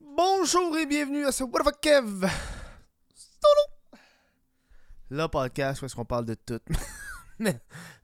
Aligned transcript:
Bonjour 0.00 0.78
et 0.78 0.86
bienvenue 0.86 1.26
à 1.26 1.32
ce 1.32 1.44
What 1.44 1.62
the 1.64 1.78
Kev? 1.78 2.26
Solo 3.14 4.00
Le 5.10 5.26
podcast 5.26 5.82
où 5.82 5.84
est-ce 5.84 5.94
qu'on 5.94 6.06
parle 6.06 6.24
de 6.24 6.34
tout. 6.34 6.58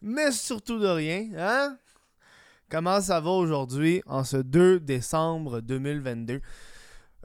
mais, 0.03 0.31
surtout 0.31 0.79
de 0.79 0.87
rien, 0.87 1.31
hein? 1.39 1.79
Comment 2.69 3.01
ça 3.01 3.19
va 3.21 3.31
aujourd'hui 3.31 4.03
en 4.05 4.25
ce 4.25 4.37
2 4.37 4.81
décembre 4.81 5.61
2022 5.61 6.43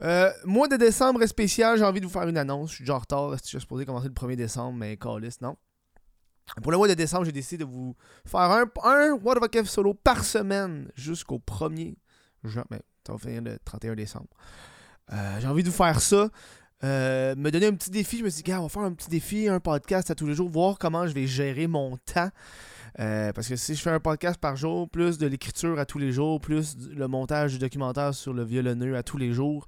euh, 0.00 0.32
mois 0.44 0.68
de 0.68 0.76
décembre 0.76 1.24
spécial, 1.26 1.76
j'ai 1.78 1.84
envie 1.84 2.00
de 2.00 2.06
vous 2.06 2.12
faire 2.12 2.26
une 2.26 2.38
annonce. 2.38 2.70
Je 2.70 2.74
suis 2.76 2.84
déjà 2.84 2.96
en 2.96 2.98
retard, 2.98 3.36
je 3.36 3.46
suis 3.46 3.60
supposé 3.60 3.84
commencer 3.84 4.08
le 4.08 4.14
1er 4.14 4.36
décembre, 4.36 4.76
mais 4.78 4.96
calice, 4.96 5.40
non. 5.40 5.56
Pour 6.62 6.72
le 6.72 6.78
mois 6.78 6.88
de 6.88 6.94
décembre, 6.94 7.24
j'ai 7.24 7.32
décidé 7.32 7.64
de 7.64 7.70
vous 7.70 7.94
faire 8.26 8.40
un, 8.40 8.64
un 8.82 9.12
What 9.12 9.36
the 9.36 9.54
fuck 9.54 9.66
solo 9.66 9.94
par 9.94 10.24
semaine 10.24 10.90
jusqu'au 10.96 11.38
1er 11.38 11.96
juin. 12.42 12.64
Ça 13.06 13.12
va 13.12 13.18
finir 13.18 13.42
le 13.42 13.58
31 13.64 13.94
décembre. 13.94 14.28
Euh, 15.12 15.40
j'ai 15.40 15.46
envie 15.46 15.62
de 15.62 15.68
vous 15.68 15.74
faire 15.74 16.00
ça. 16.00 16.28
Euh, 16.84 17.36
me 17.36 17.50
donner 17.50 17.66
un 17.66 17.74
petit 17.74 17.90
défi. 17.90 18.18
Je 18.18 18.24
me 18.24 18.30
suis 18.30 18.42
dit, 18.42 18.50
gars, 18.50 18.60
on 18.60 18.64
va 18.64 18.68
faire 18.68 18.82
un 18.82 18.92
petit 18.92 19.08
défi, 19.08 19.48
un 19.48 19.60
podcast 19.60 20.10
à 20.10 20.14
tous 20.14 20.26
les 20.26 20.34
jours, 20.34 20.48
voir 20.48 20.78
comment 20.78 21.06
je 21.06 21.12
vais 21.12 21.26
gérer 21.26 21.66
mon 21.66 21.96
temps. 21.98 22.30
Euh, 23.00 23.32
parce 23.32 23.48
que 23.48 23.56
si 23.56 23.74
je 23.74 23.80
fais 23.80 23.90
un 23.90 24.00
podcast 24.00 24.38
par 24.38 24.56
jour, 24.56 24.88
plus 24.88 25.16
de 25.16 25.26
l'écriture 25.26 25.78
à 25.78 25.86
tous 25.86 25.98
les 25.98 26.12
jours, 26.12 26.40
plus 26.40 26.76
le 26.90 27.08
montage 27.08 27.52
du 27.52 27.58
documentaire 27.58 28.14
sur 28.14 28.34
le 28.34 28.44
violonneux 28.44 28.96
à 28.96 29.02
tous 29.02 29.16
les 29.16 29.32
jours, 29.32 29.66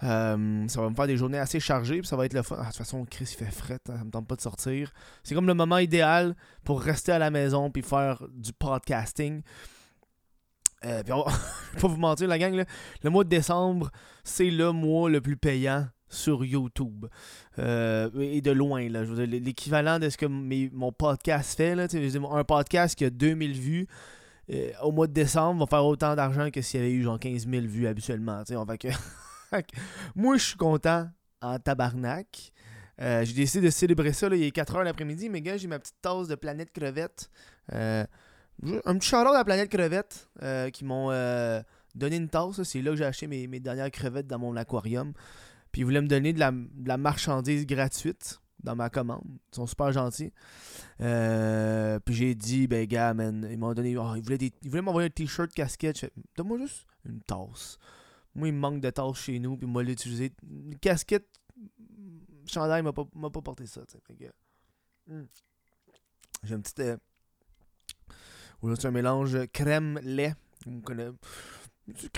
ça 0.00 0.36
va 0.36 0.36
me 0.36 0.94
faire 0.94 1.06
des 1.06 1.16
journées 1.16 1.38
assez 1.38 1.60
chargées. 1.60 1.98
Puis 1.98 2.08
ça 2.08 2.16
va 2.16 2.24
être 2.24 2.34
le 2.34 2.42
fun. 2.42 2.56
Ah, 2.58 2.62
de 2.62 2.66
toute 2.68 2.76
façon, 2.76 3.04
Chris, 3.04 3.28
il 3.30 3.44
fait 3.44 3.52
fret, 3.52 3.78
hein, 3.88 3.96
ça 3.98 4.04
me 4.04 4.10
tente 4.10 4.26
pas 4.26 4.36
de 4.36 4.40
sortir. 4.40 4.92
C'est 5.22 5.34
comme 5.34 5.46
le 5.46 5.54
moment 5.54 5.78
idéal 5.78 6.34
pour 6.64 6.80
rester 6.80 7.12
à 7.12 7.18
la 7.18 7.30
maison 7.30 7.70
puis 7.70 7.82
faire 7.82 8.22
du 8.32 8.52
podcasting. 8.52 9.42
Euh, 10.84 11.02
puis 11.02 11.12
on 11.12 11.22
va 11.22 11.32
pas 11.80 11.88
vous 11.88 11.96
mentir, 11.96 12.28
la 12.28 12.38
gang, 12.38 12.64
le 13.02 13.10
mois 13.10 13.24
de 13.24 13.28
décembre, 13.28 13.90
c'est 14.24 14.50
le 14.50 14.72
mois 14.72 15.10
le 15.10 15.20
plus 15.20 15.36
payant 15.36 15.86
sur 16.08 16.44
YouTube. 16.44 17.06
Euh, 17.58 18.10
et 18.18 18.40
de 18.40 18.50
loin, 18.50 18.88
là. 18.88 19.02
L'équivalent 19.02 19.98
de 19.98 20.08
ce 20.08 20.16
que 20.16 20.26
mon 20.26 20.92
podcast 20.92 21.56
fait, 21.56 21.74
là, 21.74 21.86
un 22.30 22.44
podcast 22.44 22.94
qui 22.96 23.04
a 23.04 23.10
2000 23.10 23.52
vues. 23.52 23.86
Euh, 24.50 24.70
au 24.82 24.92
mois 24.92 25.06
de 25.06 25.12
décembre 25.12 25.60
va 25.60 25.66
faire 25.66 25.84
autant 25.84 26.14
d'argent 26.14 26.50
que 26.50 26.62
s'il 26.62 26.80
y 26.80 26.82
avait 26.82 26.92
eu 26.92 27.02
genre 27.02 27.18
15 27.18 27.46
000 27.46 27.66
vues 27.66 27.86
habituellement. 27.86 28.42
On 28.52 28.64
va 28.64 28.78
que... 28.78 28.88
Moi, 30.16 30.38
je 30.38 30.44
suis 30.44 30.56
content 30.56 31.08
en 31.42 31.58
tabarnak. 31.58 32.52
j'ai 32.98 33.34
décidé 33.34 33.66
de 33.66 33.70
célébrer 33.70 34.14
ça. 34.14 34.28
Là, 34.30 34.36
il 34.36 34.44
est 34.44 34.56
4h 34.56 34.84
l'après-midi. 34.84 35.28
Mais 35.28 35.42
gars, 35.42 35.58
j'ai 35.58 35.68
ma 35.68 35.78
petite 35.78 36.00
tasse 36.00 36.28
de 36.28 36.34
planète 36.34 36.72
crevette. 36.72 37.30
Un 38.62 38.98
petit 38.98 39.08
shout 39.08 39.16
à 39.16 39.32
la 39.32 39.44
planète 39.44 39.70
crevette 39.70 40.28
euh, 40.42 40.70
qui 40.70 40.84
m'ont 40.84 41.10
euh, 41.10 41.62
donné 41.94 42.16
une 42.16 42.28
tasse. 42.28 42.62
C'est 42.64 42.82
là 42.82 42.90
que 42.90 42.96
j'ai 42.96 43.04
acheté 43.04 43.26
mes, 43.26 43.60
dernières 43.60 43.90
crevettes 43.90 44.26
dans 44.26 44.38
mon 44.38 44.56
aquarium. 44.56 45.12
Puis 45.70 45.82
ils 45.82 45.84
voulaient 45.84 46.00
me 46.00 46.08
donner 46.08 46.32
de 46.32 46.40
la, 46.40 46.96
marchandise 46.96 47.66
gratuite 47.66 48.40
dans 48.62 48.74
ma 48.74 48.90
commande. 48.90 49.22
Ils 49.52 49.56
sont 49.56 49.66
super 49.66 49.92
gentils. 49.92 50.32
Euh, 51.00 52.00
puis 52.00 52.14
j'ai 52.14 52.34
dit, 52.34 52.66
ben 52.66 52.84
gars, 52.86 53.14
man, 53.14 53.46
ils 53.48 53.58
m'ont 53.58 53.74
donné. 53.74 53.96
Oh, 53.96 54.14
ils 54.16 54.22
voulaient, 54.22 54.82
m'envoyer 54.82 55.06
un 55.06 55.10
t-shirt, 55.10 55.52
casquette. 55.52 56.10
Donne-moi 56.36 56.58
juste 56.58 56.86
une 57.04 57.20
tasse. 57.20 57.78
Moi, 58.34 58.48
il 58.48 58.54
me 58.54 58.58
manque 58.58 58.80
de 58.80 58.90
tasses 58.90 59.18
chez 59.18 59.38
nous, 59.38 59.56
puis 59.56 59.68
moi 59.68 59.84
l'utiliser. 59.84 60.32
Une 60.48 60.76
casquette, 60.78 61.26
chandail 62.46 62.82
m'a 62.82 62.92
pas, 62.92 63.04
pas 63.04 63.42
porté 63.42 63.66
ça. 63.66 63.82
Hmm. 65.06 65.24
J'ai 66.42 66.54
un 66.54 66.60
petit. 66.60 66.74
Aujourd'hui, 68.60 68.82
c'est 68.82 68.88
un 68.88 68.92
mélange 68.92 69.46
crème-lait. 69.52 70.34
On 70.66 70.80
connaît. 70.80 71.08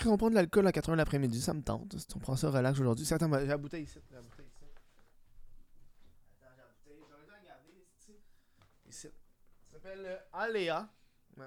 On 0.06 0.16
prend 0.16 0.30
de 0.30 0.34
l'alcool 0.34 0.66
à 0.66 0.70
4h 0.70 0.94
l'après-midi, 0.94 1.40
ça 1.40 1.54
me 1.54 1.62
tente. 1.62 1.96
Si 1.98 2.06
on 2.16 2.18
prend 2.18 2.34
ça 2.34 2.50
relax 2.50 2.80
aujourd'hui. 2.80 3.06
Attends, 3.12 3.30
j'ai 3.38 3.46
la 3.46 3.58
bouteille 3.58 3.84
ici. 3.84 3.98
Attends, 3.98 4.06
j'ai 4.08 4.16
la 4.16 4.22
bouteille. 4.22 4.46
J'aurais 7.08 7.24
dû 7.24 7.30
regarder 7.30 7.86
ici. 7.98 8.12
Ici. 8.88 9.08
Ça 9.66 9.74
s'appelle 9.74 10.00
euh, 10.04 10.16
Aléa. 10.32 10.88
Une 11.36 11.44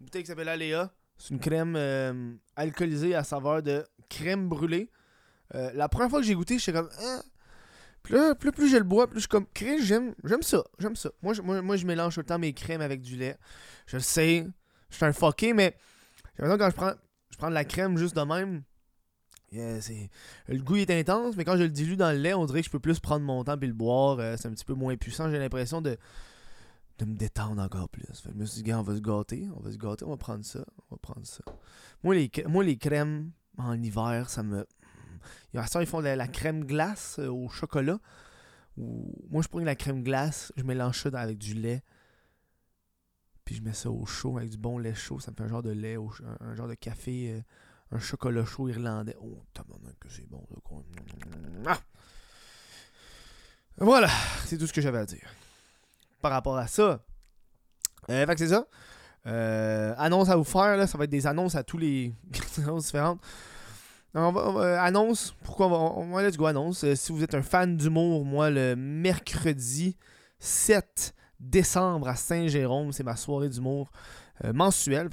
bouteille 0.00 0.22
qui 0.22 0.28
s'appelle 0.28 0.48
Aléa. 0.48 0.92
C'est 1.18 1.34
une 1.34 1.40
crème 1.40 1.74
euh, 1.76 2.34
alcoolisée 2.54 3.14
à 3.14 3.24
saveur 3.24 3.62
de 3.62 3.84
crème 4.08 4.48
brûlée. 4.48 4.90
Euh, 5.54 5.72
la 5.74 5.88
première 5.88 6.10
fois 6.10 6.20
que 6.20 6.26
j'ai 6.26 6.34
goûté, 6.34 6.58
j'étais 6.58 6.78
comme. 6.78 6.88
Hein? 7.00 7.22
Plus, 8.08 8.52
plus 8.52 8.68
je 8.68 8.76
le 8.76 8.84
bois, 8.84 9.06
plus 9.06 9.16
je 9.16 9.20
suis 9.20 9.28
comme, 9.28 9.46
crème, 9.52 9.80
j'aime, 9.80 10.14
j'aime 10.24 10.42
ça, 10.42 10.64
j'aime 10.78 10.96
ça. 10.96 11.10
Moi 11.22 11.34
je, 11.34 11.42
moi, 11.42 11.60
moi, 11.62 11.76
je 11.76 11.86
mélange 11.86 12.14
tout 12.14 12.20
le 12.20 12.26
temps 12.26 12.38
mes 12.38 12.52
crèmes 12.52 12.80
avec 12.80 13.02
du 13.02 13.16
lait. 13.16 13.36
Je 13.86 13.96
le 13.96 14.02
sais, 14.02 14.46
je 14.90 14.96
suis 14.96 15.04
un 15.04 15.12
fucké, 15.12 15.52
mais 15.52 15.76
l'impression 16.38 16.58
quand 16.58 16.70
je 16.70 16.76
prends, 16.76 16.92
je 17.30 17.36
prends 17.36 17.48
de 17.50 17.54
la 17.54 17.64
crème 17.64 17.98
juste 17.98 18.16
de 18.16 18.22
même, 18.22 18.62
c'est, 19.50 20.10
le 20.48 20.58
goût 20.58 20.76
est 20.76 20.90
intense, 20.90 21.36
mais 21.36 21.44
quand 21.44 21.56
je 21.56 21.62
le 21.62 21.70
dilue 21.70 21.96
dans 21.96 22.12
le 22.12 22.18
lait, 22.18 22.34
on 22.34 22.44
dirait 22.44 22.60
que 22.60 22.66
je 22.66 22.70
peux 22.70 22.80
plus 22.80 23.00
prendre 23.00 23.24
mon 23.24 23.44
temps 23.44 23.58
et 23.60 23.66
le 23.66 23.72
boire. 23.72 24.18
Euh, 24.18 24.36
c'est 24.36 24.48
un 24.48 24.52
petit 24.52 24.64
peu 24.64 24.74
moins 24.74 24.96
puissant. 24.96 25.30
J'ai 25.30 25.38
l'impression 25.38 25.80
de, 25.80 25.96
de 26.98 27.04
me 27.04 27.16
détendre 27.16 27.62
encore 27.62 27.88
plus. 27.88 28.04
Fait 28.04 28.28
que 28.28 28.34
je 28.34 28.40
me 28.40 28.44
suis 28.44 28.62
dit, 28.62 28.72
on 28.74 28.82
va 28.82 28.94
se 28.94 29.00
gâter, 29.00 29.48
on 29.56 29.60
va 29.60 29.70
se 29.70 29.78
gâter, 29.78 30.04
on 30.04 30.10
va 30.10 30.16
prendre 30.16 30.44
ça, 30.44 30.64
on 30.90 30.94
va 30.94 30.98
prendre 31.00 31.26
ça. 31.26 31.42
Moi, 32.02 32.14
les, 32.14 32.30
moi, 32.46 32.62
les 32.62 32.76
crèmes 32.76 33.30
en 33.56 33.80
hiver, 33.82 34.28
ça 34.28 34.42
me 34.42 34.66
ça, 35.66 35.80
ils 35.80 35.86
font 35.86 36.00
de 36.00 36.08
la, 36.08 36.28
crème 36.28 36.64
glace 36.64 37.18
euh, 37.18 37.28
au 37.28 37.48
chocolat. 37.48 37.98
moi, 38.76 39.42
je 39.42 39.48
prends 39.48 39.58
la 39.60 39.76
crème 39.76 40.02
glace, 40.02 40.52
je 40.56 40.62
mélange 40.62 41.02
ça 41.02 41.08
avec 41.18 41.38
du 41.38 41.54
lait. 41.54 41.82
Puis 43.44 43.56
je 43.56 43.62
mets 43.62 43.72
ça 43.72 43.90
au 43.90 44.04
chaud 44.04 44.36
avec 44.36 44.50
du 44.50 44.58
bon 44.58 44.78
lait 44.78 44.94
chaud. 44.94 45.20
Ça 45.20 45.30
me 45.30 45.36
fait 45.36 45.42
un 45.42 45.48
genre 45.48 45.62
de 45.62 45.70
lait, 45.70 45.96
un, 46.40 46.54
genre 46.54 46.68
de 46.68 46.74
café, 46.74 47.32
euh, 47.32 47.96
un 47.96 47.98
chocolat 47.98 48.44
chaud 48.44 48.68
irlandais. 48.68 49.16
Oh, 49.20 49.42
que 50.00 50.08
c'est 50.10 50.28
bon. 50.28 50.46
Ah! 51.66 51.78
Voilà, 53.78 54.10
c'est 54.44 54.58
tout 54.58 54.66
ce 54.66 54.72
que 54.72 54.80
j'avais 54.80 54.98
à 54.98 55.06
dire. 55.06 55.30
Par 56.20 56.32
rapport 56.32 56.58
à 56.58 56.66
ça. 56.66 57.00
Euh, 58.10 58.26
fait 58.26 58.34
que 58.34 58.38
c'est 58.38 58.48
ça. 58.48 58.66
annonce 59.98 60.28
à 60.28 60.36
vous 60.36 60.44
faire, 60.44 60.76
là, 60.76 60.86
ça 60.86 60.98
va 60.98 61.04
être 61.04 61.10
des 61.10 61.26
annonces 61.26 61.54
à 61.54 61.62
tous 61.62 61.78
les. 61.78 62.12
annonces 62.58 62.86
différentes. 62.86 63.20
On 64.14 64.56
annonce, 64.56 65.34
pourquoi 65.44 65.66
on 65.66 66.10
va, 66.10 66.22
let's 66.22 66.36
go 66.36 66.46
annonce. 66.46 66.82
Euh, 66.84 66.94
si 66.94 67.12
vous 67.12 67.22
êtes 67.22 67.34
un 67.34 67.42
fan 67.42 67.76
d'humour, 67.76 68.24
moi, 68.24 68.48
le 68.48 68.74
mercredi 68.74 69.96
7 70.38 71.14
décembre 71.40 72.08
à 72.08 72.16
Saint-Jérôme, 72.16 72.92
c'est 72.92 73.04
ma 73.04 73.16
soirée 73.16 73.50
d'humour 73.50 73.90
euh, 74.44 74.52
mensuelle. 74.54 75.10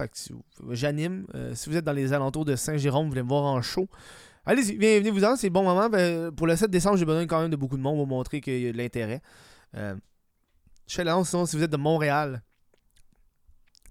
j'anime. 0.70 1.28
Euh, 1.36 1.54
si 1.56 1.70
vous 1.70 1.76
êtes 1.76 1.84
dans 1.84 1.94
les 1.94 2.14
alentours 2.14 2.46
de 2.46 2.56
Saint-Jérôme, 2.56 3.06
vous 3.06 3.12
voulez 3.12 3.24
me 3.24 3.28
voir 3.28 3.44
en 3.44 3.62
show. 3.62 3.88
Allez-y, 4.46 4.76
venez 4.78 5.10
vous 5.12 5.26
en, 5.26 5.36
c'est 5.36 5.48
le 5.48 5.54
bon 5.54 5.64
moment. 5.64 5.90
Ben, 5.90 6.32
pour 6.32 6.48
le 6.48 6.56
7 6.56 6.72
décembre, 6.72 6.98
j'ai 6.98 7.06
besoin 7.06 7.28
quand 7.28 7.42
même 7.42 7.52
de 7.52 7.58
beaucoup 7.58 7.78
de 7.78 7.82
monde 7.82 7.98
pour 7.98 8.08
montrer 8.08 8.40
qu'il 8.40 8.62
y 8.62 8.68
a 8.68 8.72
de 8.72 8.78
l'intérêt. 8.78 9.22
je 9.74 9.96
fais 10.88 11.04
l'annonce, 11.04 11.30
sinon, 11.30 11.46
si 11.46 11.58
vous 11.58 11.64
êtes 11.64 11.72
de 11.72 11.78
Montréal, 11.78 12.42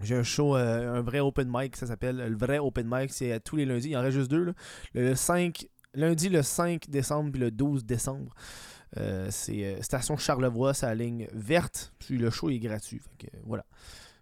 j'ai 0.01 0.17
un 0.17 0.23
show, 0.23 0.57
euh, 0.57 0.99
un 0.99 1.03
vrai 1.03 1.21
open 1.21 1.49
mic, 1.51 1.77
ça 1.77 1.87
s'appelle 1.87 2.17
le 2.17 2.37
vrai 2.37 2.59
open 2.59 2.87
mic, 2.91 3.13
c'est 3.13 3.39
tous 3.41 3.57
les 3.57 3.65
lundis, 3.65 3.89
il 3.89 3.93
y 3.93 3.97
en 3.97 4.03
reste 4.03 4.17
juste 4.17 4.31
deux. 4.31 4.55
Le 4.93 5.15
5, 5.15 5.67
lundi 5.95 6.29
le 6.29 6.43
5 6.43 6.89
décembre 6.91 7.33
puis 7.33 7.41
le 7.41 7.51
12 7.51 7.85
décembre. 7.85 8.35
Euh, 8.97 9.29
c'est 9.31 9.65
euh, 9.65 9.83
Station 9.83 10.17
Charlevoix, 10.17 10.75
c'est 10.75 10.87
la 10.87 10.95
ligne 10.95 11.29
verte, 11.33 11.93
puis 11.99 12.17
le 12.17 12.31
show 12.31 12.51
est 12.51 12.59
gratuit. 12.59 13.01
Fait 13.01 13.27
que, 13.27 13.37
voilà. 13.45 13.65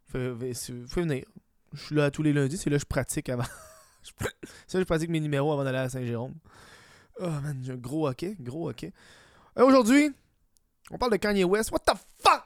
Faut, 0.07 0.19
venir. 0.19 1.25
Je 1.73 1.83
suis 1.83 1.95
là 1.95 2.11
tous 2.11 2.23
les 2.23 2.33
lundis, 2.33 2.59
c'est 2.59 2.71
là 2.71 2.77
que 2.77 2.83
je 2.83 2.87
pratique 2.87 3.29
avant. 3.29 3.45
c'est 4.03 4.25
là 4.25 4.31
que 4.73 4.81
je 4.81 4.85
pratique 4.85 5.11
mes 5.11 5.21
numéros 5.21 5.53
avant 5.53 5.65
d'aller 5.65 5.79
à 5.79 5.89
Saint-Jérôme. 5.89 6.35
Oh 7.21 7.29
man, 7.29 7.61
j'ai 7.63 7.73
un 7.73 7.77
gros 7.77 8.09
hockey, 8.09 8.37
gros 8.41 8.71
hockey. 8.71 8.93
Aujourd'hui, 9.57 10.11
on 10.91 10.99
parle 10.99 11.13
de 11.13 11.17
Kanye 11.17 11.45
West. 11.45 11.71
What 11.71 11.81
the 11.81 11.97
fuck? 12.19 12.45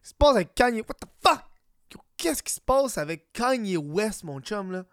Qu'est-ce 0.00 0.02
qui 0.02 0.08
se 0.10 0.14
passe 0.14 0.36
avec 0.36 0.54
Kanye? 0.54 0.80
What 0.80 0.94
the 0.94 1.06
fuck? 1.06 1.17
Qu'est-ce 2.18 2.42
qui 2.42 2.52
se 2.52 2.60
passe 2.60 2.98
avec 2.98 3.32
Kanye 3.32 3.78
West, 3.78 4.24
mon 4.24 4.40
chum, 4.40 4.72
là? 4.72 4.84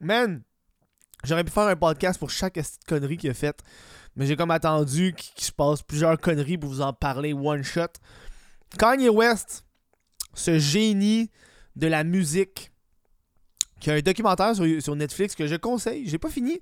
Man, 0.00 0.42
j'aurais 1.24 1.44
pu 1.44 1.50
faire 1.50 1.64
un 1.64 1.76
podcast 1.76 2.18
pour 2.18 2.30
chaque 2.30 2.58
connerie 2.86 3.16
qu'il 3.16 3.30
a 3.30 3.34
faite, 3.34 3.62
mais 4.16 4.26
j'ai 4.26 4.36
comme 4.36 4.52
attendu 4.52 5.12
qu'il 5.12 5.44
se 5.44 5.52
passe 5.52 5.82
plusieurs 5.82 6.18
conneries 6.18 6.56
pour 6.56 6.70
vous 6.70 6.80
en 6.80 6.92
parler 6.92 7.32
one 7.32 7.64
shot. 7.64 7.88
Kanye 8.78 9.08
West, 9.08 9.64
ce 10.34 10.58
génie 10.58 11.30
de 11.74 11.88
la 11.88 12.04
musique, 12.04 12.70
qui 13.80 13.90
a 13.90 13.94
un 13.94 14.00
documentaire 14.00 14.54
sur, 14.54 14.96
Netflix 14.96 15.34
que 15.34 15.46
je 15.46 15.56
conseille. 15.56 16.08
J'ai 16.08 16.18
pas 16.18 16.30
fini 16.30 16.60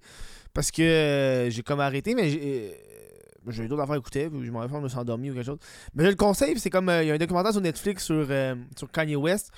parce 0.52 0.70
que 0.70 0.82
euh, 0.82 1.50
j'ai 1.50 1.62
comme 1.62 1.80
arrêté, 1.80 2.14
mais 2.14 2.30
j'ai 2.30 2.78
j'ai 3.48 3.68
d'autres 3.68 3.82
affaires 3.82 3.94
à 3.94 3.98
écouter, 3.98 4.28
je 4.32 4.50
m'en 4.50 4.66
je 4.66 4.74
me 4.74 4.88
suis 4.88 4.98
endormi 4.98 5.30
ou 5.30 5.34
quelque 5.34 5.46
chose. 5.46 5.58
Mais 5.94 6.04
je 6.04 6.10
le 6.10 6.14
conseille, 6.16 6.58
c'est 6.58 6.70
comme, 6.70 6.88
euh, 6.88 7.02
il 7.02 7.08
y 7.08 7.10
a 7.10 7.14
un 7.14 7.18
documentaire 7.18 7.52
sur 7.52 7.60
Netflix 7.60 8.04
sur, 8.04 8.26
euh, 8.30 8.54
Kanye 8.92 9.16
West. 9.16 9.50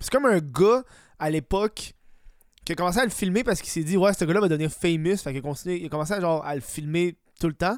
C'est 0.00 0.10
comme 0.10 0.26
un 0.26 0.38
gars, 0.38 0.82
à 1.18 1.30
l'époque, 1.30 1.94
qui 2.64 2.72
a 2.72 2.74
commencé 2.74 2.98
à 2.98 3.04
le 3.04 3.10
filmer 3.10 3.44
parce 3.44 3.60
qu'il 3.60 3.70
s'est 3.70 3.84
dit, 3.84 3.96
ouais, 3.96 4.12
ce 4.12 4.24
gars-là 4.24 4.40
va 4.40 4.48
devenir 4.48 4.70
famous. 4.70 5.16
Fait 5.16 5.32
qu'il 5.32 5.42
il 5.72 5.86
a 5.86 5.88
commencé 5.88 6.14
à, 6.14 6.20
genre, 6.20 6.44
à 6.44 6.54
le 6.54 6.60
filmer 6.60 7.16
tout 7.40 7.48
le 7.48 7.54
temps. 7.54 7.76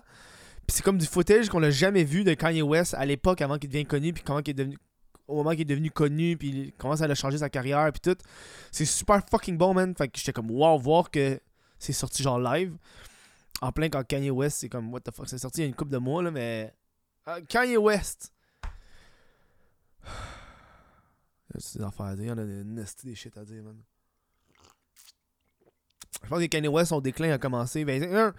Puis 0.67 0.77
c'est 0.77 0.83
comme 0.83 0.99
du 0.99 1.07
footage 1.07 1.49
qu'on 1.49 1.61
n'a 1.61 1.71
jamais 1.71 2.05
vu 2.05 2.25
de 2.25 2.33
Kanye 2.35 2.63
West 2.63 2.95
à 2.95 3.05
l'époque 3.05 3.41
avant 3.43 3.59
qu'il 3.59 3.69
devienne 3.69 3.87
connu, 3.87 4.13
puis 4.13 4.23
comment 4.23 4.41
il 4.41 4.51
est 4.51 4.55
devenu 4.55 4.79
au 5.27 5.37
moment 5.37 5.51
qu'il 5.51 5.63
est 5.63 5.65
devenu 5.65 5.91
connu, 5.91 6.37
puis 6.37 6.49
il 6.49 6.73
commence 6.73 7.01
à 7.01 7.15
changer 7.15 7.39
sa 7.39 7.49
carrière, 7.49 7.91
puis 7.93 8.01
tout. 8.01 8.19
C'est 8.71 8.85
super 8.85 9.23
fucking 9.31 9.57
bon, 9.57 9.73
man. 9.75 9.95
Fait 9.97 10.09
que 10.09 10.19
j'étais 10.19 10.33
comme, 10.33 10.51
wow, 10.51 10.79
voir 10.79 11.11
que 11.11 11.41
c'est 11.79 11.93
sorti 11.93 12.23
genre 12.23 12.39
live. 12.39 12.75
En 13.65 13.73
plein 13.73 13.89
quand 13.89 14.05
Kanye 14.05 14.31
West, 14.31 14.59
c'est 14.59 14.69
comme, 14.69 14.93
what 14.93 15.01
the 15.01 15.11
fuck, 15.11 15.27
c'est 15.27 15.39
sorti 15.39 15.61
il 15.61 15.63
y 15.63 15.65
a 15.65 15.69
une 15.69 15.75
couple 15.75 15.93
de 15.93 15.97
mois, 15.97 16.23
là, 16.23 16.31
mais. 16.31 16.75
Ah, 17.25 17.41
Kanye 17.41 17.79
West! 17.79 18.31
A 20.05 21.57
des 21.57 21.83
affaires 21.83 22.07
en 22.07 22.39
a 22.39 22.45
des, 22.45 22.65
des 23.05 23.15
shit 23.15 23.35
à 23.39 23.45
dire, 23.47 23.63
man. 23.63 23.81
Je 26.23 26.29
pense 26.29 26.41
que 26.41 26.47
Kanye 26.47 26.69
West, 26.69 26.91
son 26.91 27.01
déclin 27.01 27.33
a 27.33 27.39
commencé. 27.39 27.87
Ben, 27.87 28.35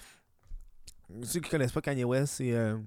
ceux 1.24 1.40
qui 1.40 1.50
connaissent 1.50 1.72
pas 1.72 1.82
Kanye 1.82 2.04
West, 2.04 2.36
c'est 2.36 2.52
euh, 2.52 2.78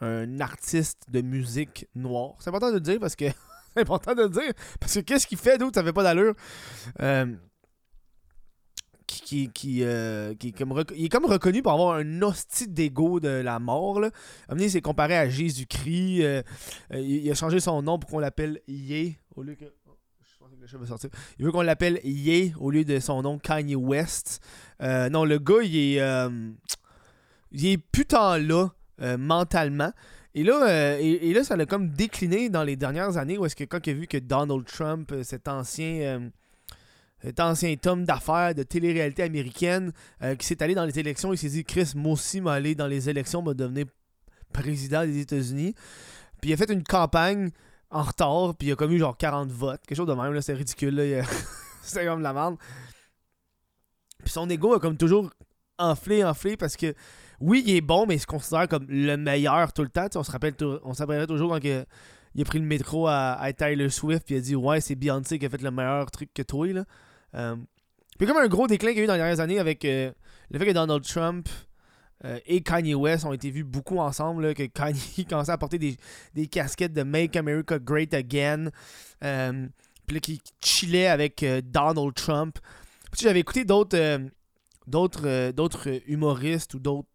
un 0.00 0.38
artiste 0.38 1.10
de 1.10 1.22
musique 1.22 1.88
noire. 1.96 2.36
C'est 2.38 2.50
important 2.50 2.68
de 2.68 2.74
le 2.74 2.80
dire 2.80 3.00
parce 3.00 3.16
que. 3.16 3.24
c'est 3.74 3.80
important 3.80 4.14
de 4.14 4.22
le 4.22 4.28
dire. 4.28 4.52
Parce 4.78 4.94
que 4.94 5.00
qu'est-ce 5.00 5.26
qu'il 5.26 5.38
fait 5.38 5.58
d'autre 5.58 5.74
Ça 5.74 5.82
fait 5.82 5.92
pas 5.92 6.04
d'allure. 6.04 6.36
Euh, 7.00 7.34
euh, 9.82 10.34
qui 10.34 10.48
est 10.48 10.52
comme 10.52 10.82
il 10.96 11.04
est 11.04 11.08
comme 11.08 11.24
reconnu 11.24 11.62
pour 11.62 11.72
avoir 11.72 11.96
un 11.96 12.22
hostie 12.22 12.68
d'ego 12.68 13.20
de 13.20 13.28
la 13.28 13.58
mort. 13.58 14.00
Là. 14.00 14.10
il 14.58 14.70
s'est 14.70 14.80
comparé 14.80 15.16
à 15.16 15.28
Jésus-Christ. 15.28 16.22
Euh, 16.22 16.42
euh, 16.92 17.00
il, 17.00 17.30
a 17.30 17.34
changé 17.34 17.60
son 17.60 17.82
nom 17.82 17.98
pour 17.98 18.10
qu'on 18.10 18.18
l'appelle 18.18 18.60
Yé 18.66 19.18
au 19.36 19.42
lieu 19.42 19.54
que. 19.54 19.64
Oh, 19.88 19.96
je 20.64 20.86
sortir. 20.86 21.10
Il 21.38 21.44
veut 21.44 21.52
qu'on 21.52 21.62
l'appelle 21.62 22.00
Yé 22.04 22.54
au 22.58 22.70
lieu 22.70 22.84
de 22.84 22.98
son 23.00 23.22
nom 23.22 23.38
Kanye 23.38 23.76
West. 23.76 24.40
non, 24.80 25.24
le 25.24 25.38
gars, 25.38 25.62
il 25.62 25.98
est. 27.66 27.78
putain 27.92 28.38
là, 28.38 28.70
mentalement. 29.18 29.92
Et 30.34 30.44
là, 30.44 30.98
et, 30.98 31.32
là, 31.34 31.44
ça 31.44 31.56
l'a 31.56 31.66
comme 31.66 31.90
décliné 31.90 32.48
dans 32.48 32.62
les 32.62 32.76
dernières 32.76 33.18
années 33.18 33.36
où 33.36 33.44
est-ce 33.44 33.56
que 33.56 33.64
quand 33.64 33.86
il 33.86 33.90
a 33.90 33.92
vu 33.94 34.06
que 34.06 34.16
Donald 34.16 34.64
Trump, 34.64 35.12
cet 35.22 35.46
ancien 35.46 36.30
ancien 37.38 37.74
tome 37.76 38.04
d'affaires 38.04 38.54
de 38.54 38.62
télé-réalité 38.62 39.22
américaine 39.22 39.92
euh, 40.22 40.34
qui 40.34 40.46
s'est 40.46 40.62
allé 40.62 40.74
dans 40.74 40.84
les 40.84 40.98
élections. 40.98 41.32
Il 41.32 41.38
s'est 41.38 41.48
dit 41.48 41.64
Chris, 41.64 41.92
moi 41.94 42.12
aussi, 42.12 42.40
m'aller 42.40 42.74
dans 42.74 42.86
les 42.86 43.08
élections, 43.08 43.42
me 43.42 43.54
devenir 43.54 43.86
président 44.52 45.04
des 45.04 45.20
États-Unis. 45.20 45.74
Puis 46.40 46.50
il 46.50 46.52
a 46.54 46.56
fait 46.56 46.70
une 46.70 46.82
campagne 46.82 47.50
en 47.90 48.02
retard, 48.02 48.54
puis 48.56 48.68
il 48.68 48.72
a 48.72 48.76
comme 48.76 48.92
eu 48.92 48.98
genre 48.98 49.16
40 49.16 49.50
votes. 49.50 49.80
Quelque 49.86 49.96
chose 49.96 50.06
de 50.06 50.14
même, 50.14 50.32
là, 50.32 50.42
c'est 50.42 50.54
ridicule. 50.54 50.94
Là. 50.94 51.24
c'est 51.82 52.04
comme 52.04 52.18
de 52.18 52.24
la 52.24 52.32
merde. 52.32 52.56
Puis 54.24 54.32
son 54.32 54.48
ego 54.48 54.74
a 54.74 54.80
comme 54.80 54.96
toujours 54.96 55.30
enflé, 55.78 56.24
enflé, 56.24 56.56
parce 56.56 56.76
que 56.76 56.94
oui, 57.40 57.62
il 57.66 57.76
est 57.76 57.80
bon, 57.80 58.06
mais 58.06 58.14
il 58.14 58.20
se 58.20 58.26
considère 58.26 58.68
comme 58.68 58.86
le 58.88 59.16
meilleur 59.16 59.72
tout 59.72 59.82
le 59.82 59.88
temps. 59.88 60.06
on 60.14 60.22
se 60.22 60.30
rappelle 60.30 60.54
on 60.84 60.94
s'appellerait 60.94 61.26
toujours 61.26 61.50
quand 61.50 61.60
il 61.64 62.40
a, 62.40 62.44
pris 62.44 62.58
le 62.60 62.64
métro 62.64 63.08
à, 63.08 63.32
à 63.32 63.52
Tyler 63.52 63.90
Swift, 63.90 64.24
puis 64.24 64.36
il 64.36 64.38
a 64.38 64.40
dit 64.40 64.54
Ouais, 64.54 64.80
c'est 64.80 64.94
Beyoncé 64.94 65.38
qui 65.38 65.46
a 65.46 65.50
fait 65.50 65.60
le 65.60 65.70
meilleur 65.70 66.10
truc 66.10 66.32
que 66.32 66.42
toi. 66.42 66.72
Là. 66.72 66.84
Euh, 67.34 67.56
puis 68.18 68.26
comme 68.26 68.36
un 68.36 68.48
gros 68.48 68.66
déclin 68.66 68.90
qu'il 68.90 68.98
y 68.98 69.00
a 69.00 69.04
eu 69.04 69.06
dans 69.06 69.14
les 69.14 69.20
dernières 69.20 69.40
années 69.40 69.58
avec 69.58 69.84
euh, 69.84 70.12
le 70.50 70.58
fait 70.58 70.66
que 70.66 70.72
Donald 70.72 71.02
Trump 71.04 71.48
euh, 72.24 72.38
et 72.46 72.62
Kanye 72.62 72.94
West 72.94 73.24
ont 73.24 73.32
été 73.32 73.50
vus 73.50 73.64
beaucoup 73.64 73.98
ensemble, 73.98 74.54
que 74.54 74.62
Kanye 74.66 75.26
commençait 75.28 75.52
à 75.52 75.58
porter 75.58 75.78
des, 75.78 76.46
casquettes 76.46 76.92
de 76.92 77.02
Make 77.02 77.36
America 77.36 77.78
Great 77.78 78.14
Again, 78.14 78.70
puis 79.20 80.14
là 80.14 80.20
qui 80.20 80.40
chillait 80.62 81.08
avec 81.08 81.44
Donald 81.64 82.14
Trump. 82.14 82.58
J'avais 83.18 83.40
écouté 83.40 83.64
d'autres 83.64 84.20
d'autres 84.86 86.00
humoristes 86.06 86.74
ou 86.74 86.80
d'autres 86.80 87.08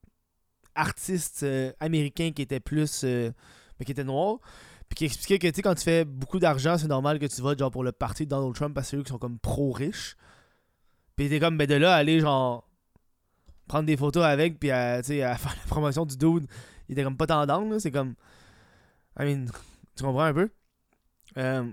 artistes 0.75 1.45
américains 1.79 2.31
qui 2.31 2.41
étaient 2.41 2.59
plus 2.59 3.03
mais 3.03 3.85
qui 3.85 3.91
étaient 3.91 4.03
noirs 4.03 4.39
puis 4.89 4.95
qui 4.95 5.05
expliquait 5.05 5.39
que, 5.39 5.47
tu 5.47 5.55
sais, 5.55 5.61
quand 5.61 5.75
tu 5.75 5.83
fais 5.83 6.05
beaucoup 6.05 6.39
d'argent, 6.39 6.77
c'est 6.77 6.87
normal 6.87 7.19
que 7.19 7.25
tu 7.25 7.41
votes, 7.41 7.59
genre, 7.59 7.71
pour 7.71 7.83
le 7.83 7.91
parti 7.91 8.25
de 8.25 8.29
Donald 8.29 8.55
Trump 8.55 8.73
parce 8.73 8.87
que 8.87 8.91
c'est 8.91 8.97
eux 8.97 9.03
qui 9.03 9.09
sont 9.09 9.17
comme 9.17 9.39
pro-riches. 9.39 10.15
Puis 11.15 11.29
t'es 11.29 11.39
comme, 11.39 11.57
ben 11.57 11.67
de 11.67 11.75
là, 11.75 11.95
aller, 11.95 12.19
genre, 12.19 12.67
prendre 13.67 13.85
des 13.85 13.97
photos 13.97 14.23
avec, 14.23 14.59
puis 14.59 14.71
à, 14.71 15.01
tu 15.01 15.07
sais, 15.07 15.23
à 15.23 15.35
faire 15.35 15.55
la 15.55 15.67
promotion 15.67 16.05
du 16.05 16.15
dude, 16.15 16.47
il 16.87 16.93
était 16.93 17.03
comme 17.03 17.17
pas 17.17 17.27
tendance, 17.27 17.69
là. 17.69 17.79
C'est 17.79 17.91
comme. 17.91 18.15
I 19.19 19.23
mean, 19.23 19.45
tu 19.95 20.03
comprends 20.03 20.23
un 20.23 20.33
peu? 20.33 20.49
Euh, 21.37 21.69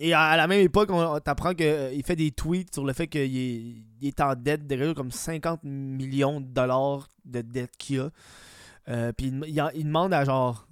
et 0.00 0.12
à, 0.12 0.36
la 0.36 0.46
même 0.46 0.60
époque, 0.60 0.90
on, 0.90 1.18
t'apprend 1.20 1.54
qu'il 1.54 1.66
euh, 1.66 2.02
fait 2.04 2.16
des 2.16 2.30
tweets 2.30 2.74
sur 2.74 2.84
le 2.84 2.92
fait 2.92 3.06
qu'il 3.06 3.84
est, 4.02 4.20
en 4.20 4.34
dette 4.34 4.66
de 4.66 4.92
comme 4.92 5.10
50 5.10 5.60
millions 5.64 6.40
de 6.40 6.46
dollars 6.46 7.08
de 7.24 7.40
dette 7.40 7.76
qu'il 7.78 8.00
a. 8.00 8.10
Euh, 8.88 9.12
puis 9.12 9.32
il, 9.46 9.84
demande 9.84 10.12
à 10.12 10.24
genre 10.24 10.65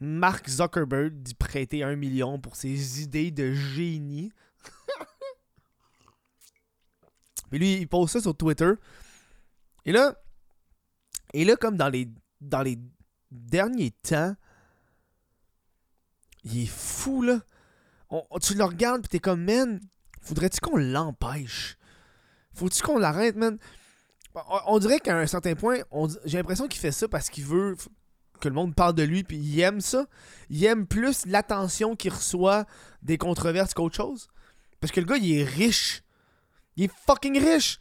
Mark 0.00 0.48
Zuckerberg 0.48 1.22
d'y 1.22 1.34
prêter 1.34 1.82
un 1.82 1.94
million 1.94 2.40
pour 2.40 2.56
ses 2.56 3.02
idées 3.02 3.30
de 3.30 3.52
génie. 3.52 4.32
Mais 7.52 7.58
lui, 7.58 7.74
il 7.74 7.88
pose 7.88 8.10
ça 8.10 8.20
sur 8.20 8.34
Twitter. 8.34 8.72
Et 9.84 9.92
là, 9.92 10.16
et 11.34 11.44
là 11.44 11.56
comme 11.56 11.76
dans 11.76 11.88
les, 11.88 12.08
derniers 13.30 13.90
temps, 13.90 14.34
il 16.44 16.62
est 16.62 16.66
fou, 16.66 17.22
là. 17.22 17.40
tu 18.40 18.54
le 18.54 18.64
regardes, 18.64 19.02
pis 19.02 19.08
t'es 19.08 19.18
comme, 19.18 19.44
man, 19.44 19.80
faudrait-tu 20.22 20.60
qu'on 20.60 20.78
l'empêche? 20.78 21.76
Faut-tu 22.54 22.82
qu'on 22.82 22.98
l'arrête, 22.98 23.36
man? 23.36 23.58
On 24.66 24.78
dirait 24.78 25.00
qu'à 25.00 25.18
un 25.18 25.26
certain 25.26 25.54
point, 25.54 25.80
j'ai 26.24 26.38
l'impression 26.38 26.68
qu'il 26.68 26.80
fait 26.80 26.92
ça 26.92 27.08
parce 27.08 27.28
qu'il 27.28 27.44
veut 27.44 27.76
que 28.40 28.48
le 28.48 28.54
monde 28.54 28.74
parle 28.74 28.94
de 28.94 29.02
lui, 29.02 29.22
puis 29.22 29.36
il 29.36 29.60
aime 29.60 29.80
ça. 29.80 30.06
Il 30.48 30.64
aime 30.64 30.86
plus 30.86 31.26
l'attention 31.26 31.96
qu'il 31.96 32.12
reçoit 32.12 32.66
des 33.02 33.18
controverses 33.18 33.74
qu'autre 33.74 33.96
chose. 33.96 34.28
Parce 34.80 34.92
que 34.92 35.00
le 35.00 35.06
gars, 35.06 35.16
il 35.16 35.38
est 35.38 35.44
riche. 35.44 36.02
Il 36.76 36.84
est 36.84 36.92
fucking 37.06 37.38
riche. 37.38 37.78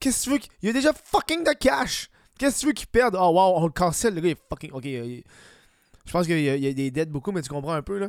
Qu'est-ce 0.00 0.18
que 0.18 0.24
tu 0.24 0.30
veux 0.30 0.38
qu'il... 0.38 0.68
a 0.68 0.72
déjà 0.72 0.92
fucking 0.92 1.44
de 1.44 1.52
cash. 1.52 2.08
Qu'est-ce 2.38 2.56
que 2.56 2.60
tu 2.60 2.66
veux 2.66 2.72
qu'il 2.72 2.86
perde? 2.86 3.16
Oh 3.18 3.30
wow, 3.30 3.58
on 3.58 3.66
le 3.66 3.72
cancelle. 3.72 4.14
Le 4.14 4.20
gars, 4.20 4.28
il 4.28 4.32
est 4.32 4.48
fucking... 4.48 4.70
Ok, 4.72 4.84
je 4.84 6.12
pense 6.12 6.26
qu'il 6.26 6.40
y, 6.40 6.66
a 6.66 6.72
des 6.72 6.90
dettes 6.90 7.10
beaucoup, 7.10 7.32
mais 7.32 7.42
tu 7.42 7.48
comprends 7.48 7.74
un 7.74 7.82
peu, 7.82 7.98
là. 7.98 8.08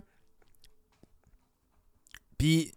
Puis... 2.37 2.71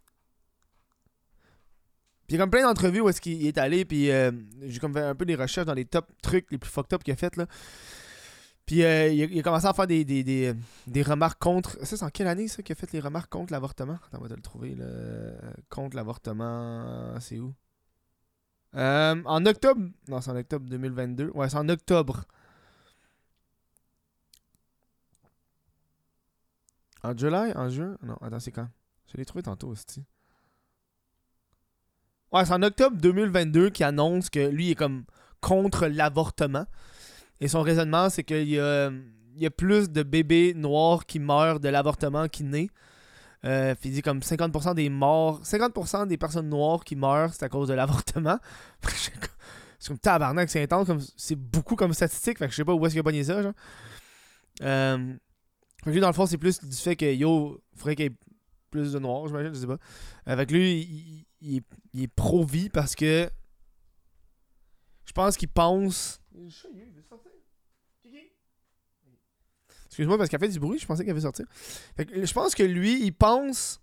Puis 2.26 2.36
il 2.36 2.38
y 2.38 2.40
a 2.40 2.44
comme 2.44 2.50
plein 2.50 2.62
d'entrevues 2.62 3.00
où 3.00 3.08
est-ce 3.08 3.20
qu'il 3.20 3.44
est 3.44 3.58
allé, 3.58 3.84
puis 3.84 4.10
euh, 4.10 4.30
j'ai 4.62 4.78
comme 4.78 4.92
fait 4.92 5.02
un 5.02 5.16
peu 5.16 5.24
des 5.24 5.34
recherches 5.34 5.66
dans 5.66 5.74
les 5.74 5.84
top 5.84 6.06
trucs 6.22 6.48
les 6.52 6.58
plus 6.58 6.70
fucked 6.70 6.94
up 6.94 7.02
qu'il 7.02 7.12
a 7.12 7.16
fait, 7.16 7.36
là. 7.36 7.46
Puis 8.70 8.84
euh, 8.84 9.08
il, 9.08 9.36
a, 9.36 9.42
commencé 9.42 9.66
à 9.66 9.72
faire 9.72 9.88
des, 9.88 10.04
des, 10.04 11.02
remarques 11.02 11.40
contre. 11.40 11.76
Ça, 11.84 11.96
c'est 11.96 12.04
en 12.04 12.08
quelle 12.08 12.28
année 12.28 12.46
ça 12.46 12.62
qu'il 12.62 12.72
a 12.72 12.76
fait 12.76 12.92
les 12.92 13.00
remarques 13.00 13.28
contre 13.28 13.52
l'avortement? 13.52 13.94
Attends, 14.06 14.18
on 14.18 14.22
va 14.22 14.28
te 14.28 14.34
le 14.34 14.42
trouver. 14.42 14.76
Là. 14.76 14.86
Contre 15.68 15.96
l'avortement, 15.96 17.18
c'est 17.18 17.40
où? 17.40 17.52
Euh, 18.76 19.20
En 19.24 19.44
octobre. 19.44 19.80
Non, 20.06 20.20
c'est 20.20 20.30
en 20.30 20.36
octobre 20.36 20.66
2022. 20.68 21.32
Ouais, 21.34 21.48
c'est 21.48 21.56
en 21.56 21.68
octobre. 21.68 22.26
En 27.02 27.18
juillet 27.18 27.56
En 27.56 27.68
juin? 27.70 27.98
Non, 28.04 28.18
attends, 28.20 28.38
c'est 28.38 28.52
quand? 28.52 28.68
Je 29.10 29.16
l'ai 29.16 29.24
trouvé 29.24 29.42
tantôt 29.42 29.66
aussi. 29.66 30.04
Ouais, 32.30 32.44
c'est 32.44 32.54
en 32.54 32.62
octobre 32.62 32.96
2022 32.98 33.70
qu'il 33.70 33.84
annonce 33.84 34.30
que 34.30 34.46
lui 34.46 34.70
est 34.70 34.76
comme 34.76 35.06
contre 35.40 35.88
l'avortement. 35.88 36.66
Et 37.40 37.48
son 37.48 37.62
raisonnement, 37.62 38.10
c'est 38.10 38.22
qu'il 38.22 38.48
y 38.48 38.58
a, 38.58 38.90
il 39.36 39.42
y 39.42 39.46
a 39.46 39.50
plus 39.50 39.90
de 39.90 40.02
bébés 40.02 40.52
noirs 40.54 41.06
qui 41.06 41.18
meurent 41.18 41.60
de 41.60 41.68
l'avortement 41.68 42.28
qui 42.28 42.44
naissent. 42.44 42.68
Euh, 43.46 43.74
il 43.84 43.92
dit 43.92 44.02
comme 44.02 44.18
50% 44.18 44.74
des 44.74 44.90
morts, 44.90 45.40
50% 45.42 46.06
des 46.06 46.18
personnes 46.18 46.50
noires 46.50 46.84
qui 46.84 46.94
meurent, 46.94 47.32
c'est 47.32 47.44
à 47.44 47.48
cause 47.48 47.68
de 47.68 47.74
l'avortement. 47.74 48.38
c'est 48.88 49.88
comme 49.88 49.98
tabarnak, 49.98 50.50
c'est 50.50 50.62
intense, 50.62 50.86
comme, 50.86 51.00
c'est 51.16 51.36
beaucoup 51.36 51.74
comme 51.74 51.94
statistique, 51.94 52.36
fait 52.36 52.46
que 52.46 52.50
je 52.50 52.56
sais 52.56 52.64
pas 52.64 52.74
où 52.74 52.84
est-ce 52.84 52.92
qu'il 52.92 53.00
a 53.00 53.04
pogné 53.04 53.24
ça, 53.24 53.42
genre. 53.42 53.54
Euh, 54.62 55.14
lui, 55.86 56.00
dans 56.00 56.08
le 56.08 56.12
fond, 56.12 56.26
c'est 56.26 56.36
plus 56.36 56.62
du 56.62 56.76
fait 56.76 56.96
que 56.96 57.10
yo, 57.10 57.62
faudrait 57.74 57.96
qu'il 57.96 58.04
y 58.04 58.08
ait 58.08 58.16
plus 58.70 58.92
de 58.92 58.98
noirs, 58.98 59.26
j'imagine, 59.26 59.54
je 59.54 59.60
sais 59.60 59.66
pas. 59.66 59.78
Avec 60.26 60.50
lui, 60.50 61.24
il, 61.40 61.62
il 61.94 62.02
est 62.02 62.08
pro-vie 62.08 62.68
parce 62.68 62.94
que 62.94 63.30
je 65.04 65.12
pense 65.12 65.36
qu'il 65.36 65.48
pense. 65.48 66.20
Excuse-moi 69.86 70.16
parce 70.18 70.30
qu'elle 70.30 70.40
fait 70.40 70.48
du 70.48 70.60
bruit, 70.60 70.78
je 70.78 70.86
pensais 70.86 71.02
qu'elle 71.02 71.10
avait 71.10 71.20
sortir. 71.20 71.46
je 71.98 72.32
pense 72.32 72.54
que 72.54 72.62
lui, 72.62 73.02
il 73.04 73.12
pense 73.12 73.80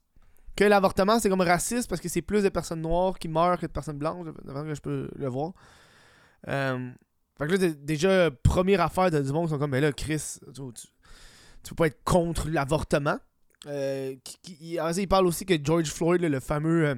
que 0.55 0.63
l'avortement 0.63 1.19
c'est 1.19 1.29
comme 1.29 1.41
raciste 1.41 1.89
parce 1.89 1.99
que 2.01 2.07
c'est 2.07 2.21
plus 2.21 2.43
de 2.43 2.49
personnes 2.49 2.81
noires 2.81 3.19
qui 3.19 3.27
meurent 3.27 3.59
que 3.59 3.65
de 3.65 3.71
personnes 3.71 3.97
blanches, 3.97 4.27
avant 4.47 4.63
que 4.63 4.73
je 4.73 4.81
peux 4.81 5.09
le 5.15 5.27
voir. 5.27 5.53
Euh, 6.47 6.91
fait 7.37 7.47
que 7.47 7.55
là, 7.55 7.69
déjà, 7.81 8.31
première 8.31 8.81
affaire 8.81 9.11
de 9.11 9.21
du 9.21 9.31
monde, 9.31 9.49
sont 9.49 9.59
comme, 9.59 9.71
mais 9.71 9.81
là, 9.81 9.91
Chris, 9.91 10.39
tu, 10.55 10.61
tu, 11.63 11.69
peux 11.69 11.75
pas 11.75 11.87
être 11.87 12.03
contre 12.03 12.49
l'avortement. 12.49 13.17
Euh, 13.67 14.15
il, 14.61 15.07
parle 15.07 15.27
aussi 15.27 15.45
que 15.45 15.53
George 15.61 15.91
Floyd, 15.91 16.21
le 16.21 16.39
fameux 16.39 16.87
euh, 16.87 16.95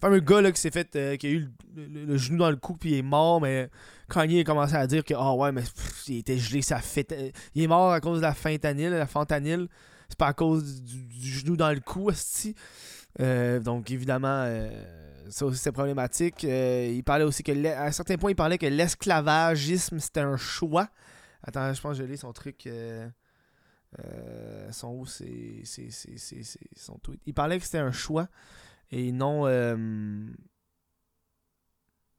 fameux 0.00 0.20
gars 0.20 0.40
là, 0.40 0.52
qui 0.52 0.60
s'est 0.60 0.70
fait. 0.70 0.94
euh, 0.96 1.16
qui 1.16 1.26
a 1.26 1.30
eu 1.30 1.48
le, 1.76 2.16
genou 2.16 2.38
dans 2.38 2.50
le 2.50 2.56
cou 2.56 2.74
puis 2.76 2.90
il 2.92 2.98
est 2.98 3.02
mort, 3.02 3.40
mais 3.40 3.68
Kanye 4.08 4.40
a 4.40 4.44
commencé 4.44 4.74
à 4.74 4.86
dire 4.86 5.04
que, 5.04 5.14
ah 5.16 5.34
ouais, 5.34 5.52
mais 5.52 5.62
il 6.08 6.18
était 6.18 6.38
gelé, 6.38 6.62
ça 6.62 6.78
fait. 6.80 7.12
euh, 7.12 7.30
Il 7.54 7.62
est 7.62 7.66
mort 7.66 7.92
à 7.92 8.00
cause 8.00 8.18
de 8.18 8.22
la 8.22 8.34
fentanyl, 8.34 8.90
la 8.90 9.06
fentanyl. 9.06 9.68
C'est 10.08 10.18
pas 10.18 10.28
à 10.28 10.32
cause 10.32 10.82
du, 10.82 11.06
genou 11.32 11.56
dans 11.56 11.70
le 11.70 11.78
cou, 11.80 12.10
esti. 12.10 12.54
Euh, 13.20 13.60
donc, 13.60 13.92
évidemment, 13.92 14.44
ça 15.28 15.46
aussi, 15.46 15.58
c'est 15.60 15.70
problématique. 15.70 16.42
Il 16.42 17.02
parlait 17.04 17.22
aussi 17.24 17.44
que, 17.44 17.52
à 17.68 17.84
un 17.84 17.92
certain 17.92 18.16
point, 18.16 18.32
il 18.32 18.34
parlait 18.34 18.58
que 18.58 18.66
l'esclavagisme, 18.66 20.00
c'était 20.00 20.20
un 20.20 20.36
choix. 20.36 20.88
Attends, 21.44 21.72
je 21.72 21.80
pense 21.80 21.96
que 21.96 22.02
je 22.04 22.10
lis 22.10 22.18
son 22.18 22.32
truc. 22.32 22.66
Euh, 23.98 24.70
son 24.70 25.04
c'est- 25.04 25.62
c'est- 25.64 25.90
c'est 25.90 26.42
son 26.76 26.96
tweet. 26.98 27.20
Il 27.26 27.34
parlait 27.34 27.58
que 27.58 27.64
c'était 27.64 27.78
un 27.78 27.90
choix 27.92 28.28
et 28.92 29.12
non. 29.12 29.46
Euh, 29.46 29.76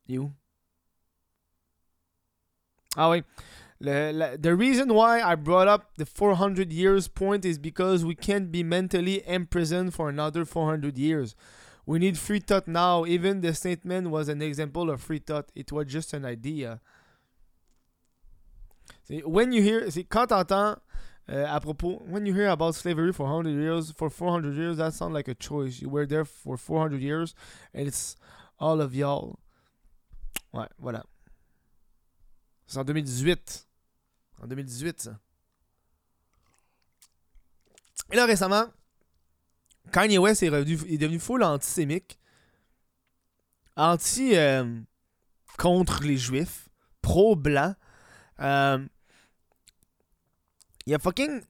il 0.07 0.15
est 0.15 0.17
où 0.17 0.31
Ah 2.95 3.09
oui. 3.09 3.23
Le- 3.79 4.37
the 4.37 4.55
reason 4.55 4.93
why 4.93 5.21
I 5.21 5.35
brought 5.35 5.67
up 5.67 5.95
the 5.97 6.05
400 6.05 6.71
years 6.71 7.07
point 7.07 7.45
is 7.45 7.57
because 7.57 8.05
we 8.05 8.13
can't 8.13 8.51
be 8.51 8.63
mentally 8.63 9.23
imprisoned 9.27 9.93
for 9.93 10.07
another 10.07 10.45
400 10.45 10.97
years. 10.97 11.35
We 11.87 11.97
need 11.97 12.17
free 12.17 12.39
thought 12.39 12.67
now. 12.67 13.05
Even 13.05 13.41
the 13.41 13.53
statement 13.55 14.11
was 14.11 14.29
an 14.29 14.41
example 14.41 14.91
of 14.91 15.01
free 15.01 15.19
thought. 15.19 15.51
It 15.55 15.71
was 15.71 15.87
just 15.87 16.13
an 16.13 16.25
idea. 16.25 16.79
When 19.25 19.51
you 19.51 19.63
hear, 19.63 19.89
c'est 19.89 20.03
quand 20.07 20.27
t'entends 20.27 20.79
euh, 21.29 21.45
à 21.47 21.59
propos, 21.59 22.01
when 22.07 22.25
you 22.25 22.33
hear 22.33 22.49
about 22.49 22.73
slavery 22.73 23.13
for 23.13 23.25
100 23.25 23.51
years, 23.51 23.91
for 23.93 24.09
400 24.09 24.55
years, 24.55 24.77
that 24.77 24.91
sounds 24.91 25.13
like 25.13 25.29
a 25.29 25.35
choice. 25.35 25.81
You 25.81 25.89
were 25.89 26.05
there 26.05 26.25
for 26.25 26.57
400 26.57 27.01
years, 27.01 27.35
and 27.73 27.87
it's 27.87 28.15
all 28.59 28.81
of 28.81 28.95
y'all. 28.95 29.39
Ouais, 30.53 30.67
voilà. 30.79 31.05
C'est 32.67 32.79
en 32.79 32.83
2018. 32.83 33.67
En 34.41 34.47
2018, 34.47 34.99
ça. 34.99 35.19
Et 38.11 38.15
là, 38.15 38.25
récemment, 38.25 38.65
Kanye 39.91 40.17
West 40.17 40.43
est, 40.43 40.49
devenu 40.49 41.19
full 41.19 41.43
antisémique. 41.43 42.19
Anti 43.77 44.35
euh, 44.35 44.81
contre 45.57 46.03
les 46.03 46.17
juifs. 46.17 46.67
Pro-blanc. 47.01 47.75
Euh, 48.39 48.85
il 50.85 50.93
a 50.93 50.99
fucking. 50.99 51.41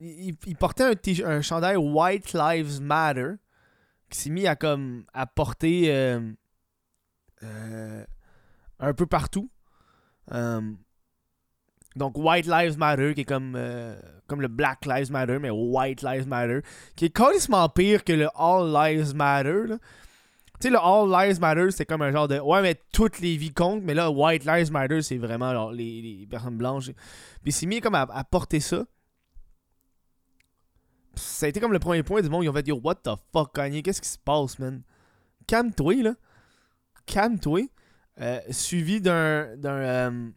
Il, 0.00 0.36
portait 0.58 0.84
un, 0.84 1.26
un 1.26 1.40
chandail 1.42 1.76
White 1.76 2.32
Lives 2.32 2.80
Matter. 2.80 3.34
Qui 4.10 4.18
s'est 4.18 4.30
mis 4.30 4.46
à 4.46 4.56
comme. 4.56 5.04
à 5.12 5.26
porter. 5.26 5.92
euh, 5.92 6.20
euh, 7.42 8.04
un 8.78 8.94
peu 8.94 9.06
partout. 9.06 9.50
Euh, 10.32 10.60
donc 11.96 12.16
White 12.16 12.46
Lives 12.46 12.78
Matter, 12.78 13.14
qui 13.14 13.20
est 13.22 13.24
comme, 13.24 13.58
comme 14.26 14.40
le 14.40 14.48
Black 14.48 14.86
Lives 14.86 15.12
Matter, 15.12 15.38
mais 15.38 15.50
White 15.50 16.02
Lives 16.02 16.26
Matter, 16.26 16.60
qui 16.96 17.06
est 17.06 17.10
carrément 17.10 17.68
pire 17.68 18.02
que 18.02 18.12
le 18.12 18.28
All 18.34 18.72
Lives 18.72 19.14
Matter. 19.14 19.66
là. 19.66 19.78
Tu 20.62 20.68
sais, 20.68 20.70
le 20.70 20.78
All 20.78 21.10
Lives 21.10 21.40
Matter, 21.40 21.72
c'est 21.72 21.84
comme 21.84 22.02
un 22.02 22.12
genre 22.12 22.28
de. 22.28 22.38
Ouais, 22.38 22.62
mais 22.62 22.80
toutes 22.92 23.18
les 23.18 23.36
vies 23.36 23.52
comptent, 23.52 23.82
mais 23.82 23.94
là, 23.94 24.12
White 24.12 24.44
Lives 24.44 24.70
Matter, 24.70 25.02
c'est 25.02 25.16
vraiment 25.16 25.72
les, 25.72 26.24
personnes 26.30 26.56
blanches. 26.56 26.86
Puis 26.86 27.46
il 27.46 27.52
s'est 27.52 27.66
mis 27.66 27.80
comme 27.80 27.96
à, 27.96 28.02
à 28.02 28.22
porter 28.22 28.60
ça. 28.60 28.84
Ça 31.16 31.46
a 31.46 31.48
été 31.48 31.58
comme 31.58 31.72
le 31.72 31.80
premier 31.80 32.04
point 32.04 32.22
du 32.22 32.28
monde. 32.28 32.44
Ils 32.44 32.48
ont 32.48 32.52
fait 32.52 32.68
Yo, 32.68 32.80
what 32.80 32.94
the 32.94 33.10
fuck, 33.32 33.52
Kanye, 33.52 33.82
qu'est-ce 33.82 34.00
qui 34.00 34.08
se 34.08 34.18
passe, 34.18 34.60
man? 34.60 34.84
Calme-toi, 35.48 36.00
là. 36.00 36.14
Calme-toi. 37.06 37.62
Euh, 38.20 38.38
suivi 38.50 39.00
d'un. 39.00 39.56
d'un 39.56 39.70
euh, 39.70 40.30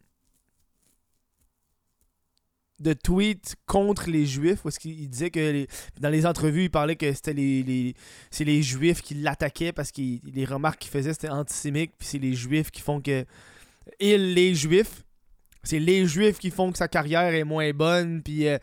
de 2.78 2.92
tweets 2.92 3.56
contre 3.66 4.10
les 4.10 4.26
juifs 4.26 4.60
parce 4.62 4.78
qu'il 4.78 5.00
il 5.00 5.08
disait 5.08 5.30
que 5.30 5.40
les- 5.40 5.66
dans 6.00 6.10
les 6.10 6.26
entrevues 6.26 6.64
il 6.64 6.70
parlait 6.70 6.96
que 6.96 7.10
c'était 7.12 7.32
les, 7.32 7.62
les 7.62 7.94
c'est 8.30 8.44
les 8.44 8.62
juifs 8.62 9.00
qui 9.00 9.14
l'attaquaient 9.14 9.72
parce 9.72 9.90
que 9.92 10.02
les 10.02 10.44
remarques 10.44 10.80
qu'il 10.80 10.90
faisait 10.90 11.12
c'était 11.14 11.30
antisémite 11.30 11.92
puis 11.98 12.06
c'est 12.06 12.18
les 12.18 12.34
juifs 12.34 12.70
qui 12.70 12.82
font 12.82 13.00
que 13.00 13.24
il 13.98 14.34
les 14.34 14.54
juifs 14.54 15.04
c'est 15.62 15.78
les 15.78 16.06
juifs 16.06 16.38
qui 16.38 16.50
font 16.50 16.70
que 16.70 16.78
sa 16.78 16.86
carrière 16.88 17.32
est 17.34 17.44
moins 17.44 17.70
bonne 17.72 18.22
puis 18.22 18.46
euh, 18.46 18.58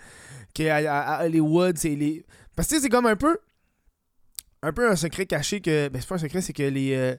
que 0.53 1.23
Hollywood 1.23 1.77
c'est 1.77 1.95
les 1.95 2.23
parce 2.55 2.67
que 2.67 2.79
c'est 2.79 2.89
comme 2.89 3.07
un 3.07 3.15
peu 3.15 3.37
un 4.61 4.71
peu 4.73 4.89
un 4.89 4.95
secret 4.95 5.25
caché 5.25 5.59
que 5.59 5.89
ben 5.89 5.99
c'est 5.99 6.07
pas 6.07 6.15
un 6.15 6.19
secret 6.19 6.41
c'est 6.41 6.53
que 6.53 6.61
les 6.63 6.93
euh, 6.93 7.15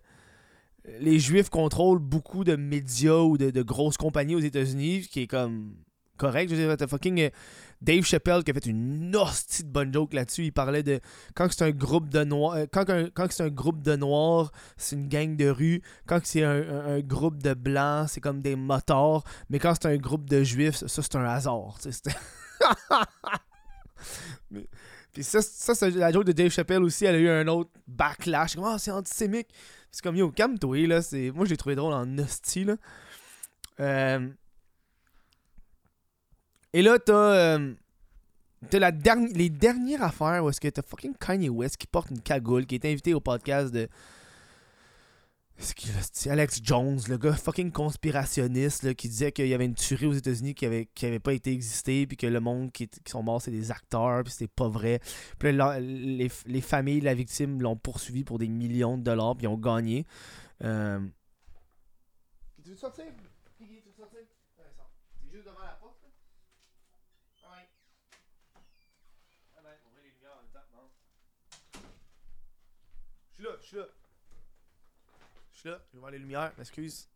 les 1.00 1.18
juifs 1.18 1.48
contrôlent 1.50 1.98
beaucoup 1.98 2.44
de 2.44 2.56
médias 2.56 3.18
ou 3.22 3.36
de, 3.36 3.50
de 3.50 3.62
grosses 3.62 3.96
compagnies 3.96 4.36
aux 4.36 4.40
États-Unis 4.40 5.08
qui 5.10 5.22
est 5.22 5.26
comme 5.26 5.74
correct. 6.16 6.50
Je 6.50 6.56
veux 6.56 6.76
dire, 6.76 6.88
fucking 6.88 7.20
euh, 7.20 7.30
Dave 7.80 8.04
Chappelle 8.04 8.42
qui 8.44 8.50
a 8.50 8.54
fait 8.54 8.66
une 8.66 9.14
hostie 9.14 9.64
de 9.64 9.68
bonne 9.68 9.92
joke 9.92 10.14
là-dessus. 10.14 10.44
Il 10.44 10.52
parlait 10.52 10.82
de 10.82 11.00
quand 11.34 11.50
c'est 11.50 11.64
un 11.64 11.70
groupe 11.70 12.08
de 12.08 12.24
noirs, 12.24 12.54
euh, 12.54 12.66
quand, 12.70 12.84
quand 13.14 13.26
c'est 13.30 13.42
un 13.42 13.50
groupe 13.50 13.82
de 13.82 13.96
noirs, 13.96 14.52
c'est 14.76 14.96
une 14.96 15.08
gang 15.08 15.36
de 15.36 15.48
rue. 15.48 15.82
Quand 16.06 16.20
c'est 16.24 16.42
un, 16.42 17.00
groupe 17.00 17.42
de 17.42 17.54
blancs, 17.54 18.08
c'est 18.10 18.20
comme 18.20 18.40
des 18.40 18.56
motards. 18.56 19.24
Mais 19.50 19.58
quand 19.58 19.74
c'est 19.74 19.88
un 19.88 19.96
groupe 19.96 20.28
de 20.28 20.42
juifs, 20.42 20.76
ça 20.86 21.02
c'est 21.02 21.16
un 21.16 21.24
hasard. 21.24 21.78
Puis 25.12 25.22
ça, 25.22 25.42
ça 25.42 25.74
c'est 25.74 25.90
la 25.90 26.10
joke 26.10 26.24
de 26.24 26.32
Dave 26.32 26.50
Chappelle 26.50 26.82
aussi. 26.82 27.04
Elle 27.04 27.14
a 27.14 27.18
eu 27.18 27.28
un 27.28 27.46
autre 27.48 27.70
backlash. 27.86 28.56
Comme, 28.56 28.64
Ah, 28.64 28.78
c'est 28.78 28.90
antisémique. 28.90 29.48
C'est 29.90 30.02
comme, 30.02 30.16
yo, 30.16 30.30
calme-toi, 30.32 30.88
là. 30.88 31.00
Moi, 31.34 31.44
je 31.44 31.50
l'ai 31.50 31.56
trouvé 31.56 31.76
drôle 31.76 31.92
en 31.92 32.18
hostie, 32.18 32.64
là. 32.64 32.76
Euh, 33.78 34.28
et 36.74 36.82
là, 36.82 36.98
t'as, 36.98 37.14
euh, 37.14 37.74
t'as 38.68 38.78
la 38.78 38.92
dernière, 38.92 39.30
les 39.34 39.48
dernières 39.48 40.02
affaires 40.02 40.44
où 40.44 40.50
est-ce 40.50 40.60
que 40.60 40.68
t'as 40.68 40.82
fucking 40.82 41.14
Kanye 41.14 41.48
West 41.48 41.78
qui 41.78 41.86
porte 41.86 42.10
une 42.10 42.20
cagoule, 42.20 42.66
qui 42.66 42.74
est 42.74 42.84
invité 42.84 43.14
au 43.14 43.20
podcast 43.20 43.72
de. 43.72 43.88
Alex 46.28 46.60
Jones, 46.64 46.98
le 47.08 47.16
gars 47.16 47.32
fucking 47.32 47.70
conspirationniste 47.70 48.82
là, 48.82 48.92
qui 48.92 49.08
disait 49.08 49.30
qu'il 49.30 49.46
y 49.46 49.54
avait 49.54 49.66
une 49.66 49.76
tuerie 49.76 50.06
aux 50.06 50.12
États-Unis 50.12 50.54
qui 50.54 50.66
avait, 50.66 50.88
qui 50.94 51.06
avait 51.06 51.20
pas 51.20 51.32
été 51.32 51.52
existée, 51.52 52.08
puis 52.08 52.16
que 52.16 52.26
le 52.26 52.40
monde 52.40 52.72
qui, 52.72 52.88
qui 52.88 53.10
sont 53.10 53.22
morts 53.22 53.40
c'est 53.40 53.52
des 53.52 53.70
acteurs, 53.70 54.24
puis 54.24 54.32
c'était 54.32 54.52
pas 54.54 54.68
vrai. 54.68 54.98
Puis 55.38 55.52
là, 55.52 55.78
les, 55.78 56.28
les 56.46 56.60
familles 56.60 56.98
de 57.00 57.04
la 57.04 57.14
victime 57.14 57.62
l'ont 57.62 57.76
poursuivi 57.76 58.24
pour 58.24 58.38
des 58.40 58.48
millions 58.48 58.98
de 58.98 59.04
dollars, 59.04 59.36
puis 59.36 59.44
ils 59.44 59.48
ont 59.48 59.56
gagné. 59.56 60.04
Juste 65.30 65.46
devant 65.46 65.62
la 65.64 65.74
porte, 65.80 66.02
là? 66.02 66.08
Ah 67.44 67.50
ouais. 67.56 67.68
Ah 69.56 69.60
ouais, 69.64 69.78
on 69.86 69.94
met 69.96 70.02
les 70.02 70.10
lumières 70.10 70.34
en 70.34 70.42
même 70.42 70.50
temps, 70.52 70.66
bon. 70.72 70.88
Je 73.38 73.42
suis 73.42 73.44
là, 73.44 73.56
je 73.60 73.66
suis 73.66 73.76
là. 73.76 73.84
Je 75.52 75.58
suis 75.58 75.68
là, 75.68 75.80
je 75.88 75.96
vais 75.96 76.00
voir 76.00 76.10
les 76.10 76.18
lumières, 76.18 76.52
m'excuse. 76.58 77.08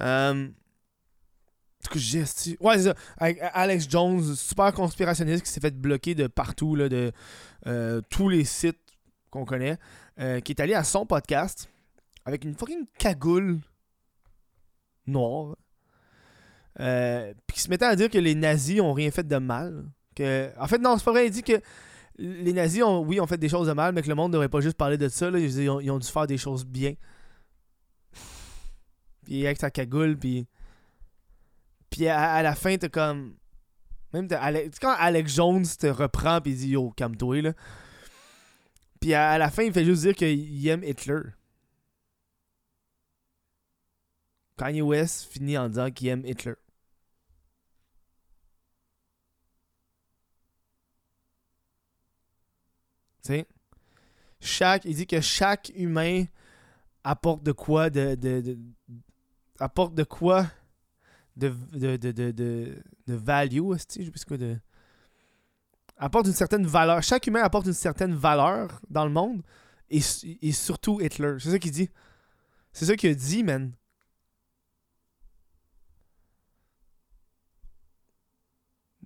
Euh... 0.00 0.48
Que 1.90 1.98
j'ai 1.98 2.22
esti- 2.22 2.56
Ouais, 2.60 2.78
c'est 2.78 2.84
ça. 2.84 2.94
Avec 3.18 3.38
Alex 3.40 3.86
Jones, 3.88 4.34
super 4.36 4.72
conspirationniste 4.72 5.44
qui 5.44 5.50
s'est 5.52 5.60
fait 5.60 5.70
bloquer 5.78 6.14
de 6.14 6.26
partout, 6.26 6.74
là, 6.76 6.88
de 6.88 7.12
euh, 7.66 8.00
tous 8.08 8.30
les 8.30 8.44
sites 8.44 8.80
qu'on 9.30 9.44
connaît, 9.44 9.76
euh, 10.18 10.40
qui 10.40 10.52
est 10.52 10.60
allé 10.60 10.72
à 10.72 10.82
son 10.82 11.04
podcast 11.04 11.68
avec 12.24 12.44
une 12.44 12.54
fucking 12.56 12.86
cagoule 12.98 13.60
noire. 15.06 15.56
Euh, 16.80 17.34
puis 17.46 17.56
qui 17.56 17.60
se 17.60 17.68
mettait 17.68 17.84
à 17.84 17.94
dire 17.96 18.08
que 18.08 18.18
les 18.18 18.34
nazis 18.34 18.80
ont 18.80 18.94
rien 18.94 19.10
fait 19.10 19.28
de 19.28 19.36
mal. 19.36 19.84
Que... 20.16 20.50
En 20.58 20.66
fait, 20.66 20.78
non, 20.78 20.96
c'est 20.96 21.04
pas 21.04 21.12
vrai. 21.12 21.26
Il 21.26 21.32
dit 21.32 21.42
que 21.42 21.60
les 22.16 22.52
nazis, 22.52 22.82
ont, 22.82 23.00
oui, 23.00 23.20
ont 23.20 23.26
fait 23.26 23.38
des 23.38 23.48
choses 23.48 23.66
de 23.66 23.72
mal, 23.72 23.92
mais 23.92 24.02
que 24.02 24.08
le 24.08 24.14
monde 24.14 24.30
ne 24.30 24.34
devrait 24.34 24.48
pas 24.48 24.60
juste 24.60 24.76
parler 24.76 24.98
de 24.98 25.08
ça. 25.08 25.30
Là. 25.30 25.38
Ils, 25.38 25.68
ont, 25.68 25.78
ont 25.78 25.98
dû 25.98 26.08
faire 26.08 26.26
des 26.26 26.38
choses 26.38 26.64
bien. 26.64 26.94
Puis 29.24 29.44
avec 29.44 29.58
sa 29.58 29.70
cagoule, 29.70 30.16
puis. 30.16 30.46
Puis 31.90 32.08
à, 32.08 32.42
la 32.42 32.54
fin, 32.54 32.76
t'as 32.76 32.88
comme. 32.88 33.36
Même 34.12 34.28
Alex- 34.30 34.78
quand 34.78 34.94
Alex 34.96 35.34
Jones 35.34 35.64
te 35.66 35.86
reprend, 35.88 36.40
puis 36.40 36.52
il 36.52 36.58
dit 36.58 36.68
Yo, 36.70 36.90
calme-toi, 36.90 37.42
là. 37.42 37.52
Puis 39.00 39.14
à, 39.14 39.30
à 39.30 39.38
la 39.38 39.50
fin, 39.50 39.64
il 39.64 39.72
fait 39.72 39.84
juste 39.84 40.02
dire 40.02 40.14
qu'il 40.14 40.68
aime 40.68 40.84
Hitler. 40.84 41.20
Kanye 44.56 44.82
West 44.82 45.32
finit 45.32 45.58
en 45.58 45.68
disant 45.68 45.90
qu'il 45.90 46.08
aime 46.08 46.24
Hitler. 46.24 46.54
Chaque, 54.40 54.84
il 54.84 54.94
dit 54.94 55.06
que 55.06 55.20
chaque 55.20 55.72
humain 55.74 56.24
apporte 57.02 57.42
de 57.42 57.52
quoi 57.52 57.90
de, 57.90 58.14
de, 58.14 58.58
apporte 59.58 59.94
de 59.94 60.04
quoi 60.04 60.46
de 61.36 61.52
de 61.72 61.96
de 61.96 62.12
de, 62.12 62.30
de, 63.06 63.14
value, 63.14 63.60
quoi 64.26 64.36
de 64.36 64.58
apporte 65.96 66.26
une 66.26 66.32
certaine 66.32 66.66
valeur. 66.66 67.02
Chaque 67.02 67.26
humain 67.26 67.42
apporte 67.42 67.66
une 67.66 67.72
certaine 67.72 68.14
valeur 68.14 68.80
dans 68.90 69.04
le 69.04 69.10
monde 69.12 69.42
Et, 69.90 70.00
et 70.42 70.52
surtout 70.52 71.00
Hitler. 71.00 71.36
C'est 71.38 71.50
ça 71.50 71.58
qu'il 71.58 71.72
dit. 71.72 71.90
C'est 72.72 72.86
ça 72.86 72.96
qu'il 72.96 73.10
a 73.10 73.14
dit, 73.14 73.44
man. 73.44 73.72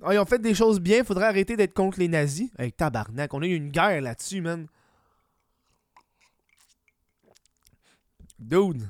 Ah, 0.03 0.15
ils 0.15 0.19
ont 0.19 0.25
fait 0.25 0.39
des 0.39 0.55
choses 0.55 0.81
bien, 0.81 1.05
faudrait 1.05 1.27
arrêter 1.27 1.57
d'être 1.57 1.75
contre 1.75 1.99
les 1.99 2.09
nazis. 2.09 2.51
Avec 2.57 2.77
tabarnak, 2.77 3.33
on 3.35 3.43
a 3.43 3.47
eu 3.47 3.55
une 3.55 3.71
guerre 3.71 4.01
là-dessus, 4.01 4.41
man. 4.41 4.67
Dude. 8.39 8.89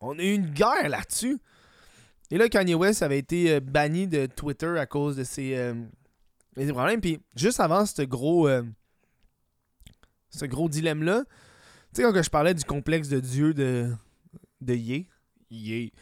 On 0.00 0.18
a 0.18 0.22
eu 0.22 0.34
une 0.34 0.50
guerre 0.50 0.88
là-dessus. 0.88 1.40
Et 2.30 2.36
là, 2.36 2.48
Kanye 2.48 2.74
West 2.74 3.02
avait 3.02 3.18
été 3.18 3.54
euh, 3.54 3.60
banni 3.60 4.06
de 4.06 4.26
Twitter 4.26 4.78
à 4.78 4.86
cause 4.86 5.16
de 5.16 5.24
ses, 5.24 5.56
euh, 5.56 5.74
problèmes. 6.54 7.00
Puis 7.00 7.20
juste 7.34 7.58
avant 7.60 7.86
ce 7.86 8.02
gros, 8.02 8.48
euh, 8.48 8.62
ce 10.28 10.44
gros 10.44 10.68
dilemme-là, 10.68 11.24
tu 11.94 12.02
sais, 12.02 12.12
quand 12.12 12.22
je 12.22 12.30
parlais 12.30 12.52
du 12.52 12.64
complexe 12.64 13.08
de 13.08 13.20
Dieu 13.20 13.54
de, 13.54 13.90
de 14.60 14.74
Ye, 14.74 15.06
tu 15.50 15.92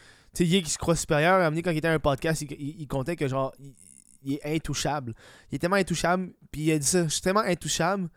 sais, 0.44 0.62
qui 0.62 0.70
se 0.70 0.78
croit 0.78 0.96
supérieur, 0.96 1.40
à 1.40 1.50
quand 1.50 1.70
il 1.70 1.78
était 1.78 1.88
à 1.88 1.92
un 1.92 1.98
podcast, 1.98 2.42
il, 2.42 2.86
comptait 2.88 3.16
que 3.16 3.28
genre, 3.28 3.54
il, 4.22 4.34
est 4.34 4.56
intouchable. 4.56 5.14
Il 5.50 5.56
est 5.56 5.58
tellement 5.58 5.76
intouchable, 5.76 6.32
puis 6.50 6.62
il 6.62 6.72
a 6.72 6.78
dit 6.78 6.86
ça, 6.86 7.04
je 7.04 7.08
suis 7.08 7.22
tellement 7.22 7.40
intouchable 7.40 8.08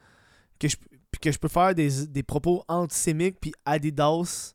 que 0.59 0.67
je, 0.67 0.75
que 1.21 1.31
je 1.31 1.39
peux 1.39 1.47
faire 1.47 1.73
des, 1.75 2.07
des 2.07 2.23
propos 2.23 2.63
antisémites, 2.67 3.39
puis 3.39 3.53
Adidas 3.65 4.53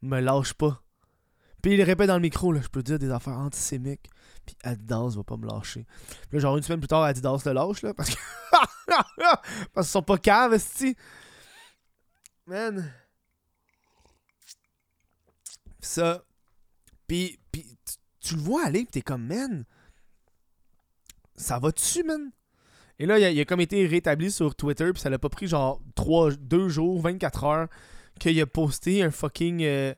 me 0.00 0.20
lâche 0.20 0.54
pas. 0.54 0.82
Puis 1.62 1.74
il 1.74 1.82
répète 1.82 2.08
dans 2.08 2.16
le 2.16 2.20
micro, 2.20 2.50
là, 2.52 2.60
je 2.60 2.68
peux 2.68 2.82
dire 2.82 2.98
des 2.98 3.10
affaires 3.10 3.38
antisémiques. 3.38 4.10
Puis 4.44 4.56
Adidas 4.64 5.14
va 5.14 5.22
pas 5.22 5.36
me 5.36 5.46
lâcher. 5.46 5.86
Puis 6.28 6.38
là, 6.38 6.40
genre 6.40 6.56
une 6.56 6.62
semaine 6.64 6.80
plus 6.80 6.88
tard, 6.88 7.04
Adidas 7.04 7.42
le 7.46 7.52
lâche, 7.52 7.82
là, 7.82 7.94
parce 7.94 8.10
que. 8.10 8.16
parce 9.72 9.86
qu'ils 9.86 9.92
sont 9.92 10.02
pas 10.02 10.18
caves, 10.18 10.54
esti. 10.54 10.96
Man. 12.46 12.92
Ça. 15.80 16.24
Puis, 17.12 17.38
puis 17.52 17.66
tu, 18.20 18.36
le 18.36 18.40
vois 18.40 18.64
aller, 18.64 18.86
pis 18.86 18.92
t'es 18.92 19.02
comme, 19.02 19.26
man. 19.26 19.66
Ça 21.36 21.58
va 21.58 21.70
dessus, 21.70 22.04
man? 22.04 22.30
Et 22.98 23.04
là, 23.04 23.18
il 23.18 23.38
a, 23.38 23.44
comme 23.44 23.60
été 23.60 23.86
rétabli 23.86 24.30
sur 24.30 24.54
Twitter, 24.54 24.90
puis 24.94 25.02
ça 25.02 25.10
l'a 25.10 25.18
pas 25.18 25.28
pris 25.28 25.46
genre 25.46 25.82
3, 25.94 26.36
2 26.36 26.70
jours, 26.70 27.02
24 27.02 27.44
heures, 27.44 27.68
qu'il 28.18 28.40
a 28.40 28.46
posté 28.46 29.02
un 29.02 29.10
fucking. 29.10 29.62
Euh, 29.62 29.92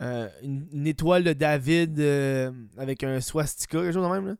euh, 0.00 0.30
une, 0.42 0.86
étoile 0.86 1.24
de 1.24 1.34
David 1.34 2.00
euh, 2.00 2.50
avec 2.78 3.04
un 3.04 3.20
swastika, 3.20 3.76
quelque 3.76 3.92
chose 3.92 4.08
de 4.08 4.10
même. 4.10 4.38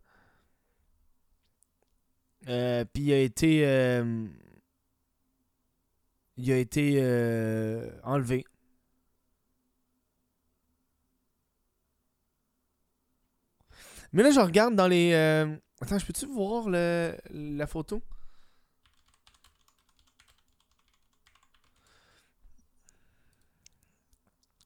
Là. 2.46 2.84
Puis 2.94 3.02
il 3.02 3.12
a 3.12 3.18
été. 3.18 3.56
il 6.38 6.50
a 6.50 6.56
été 6.56 6.98
enlevé. 8.04 8.46
Mais 14.12 14.22
là, 14.22 14.30
je 14.30 14.40
regarde 14.40 14.74
dans 14.74 14.88
les. 14.88 15.14
Attends, 15.80 15.98
je 15.98 16.06
peux-tu 16.06 16.26
voir 16.26 16.68
le, 16.68 17.16
la 17.30 17.66
photo? 17.66 18.02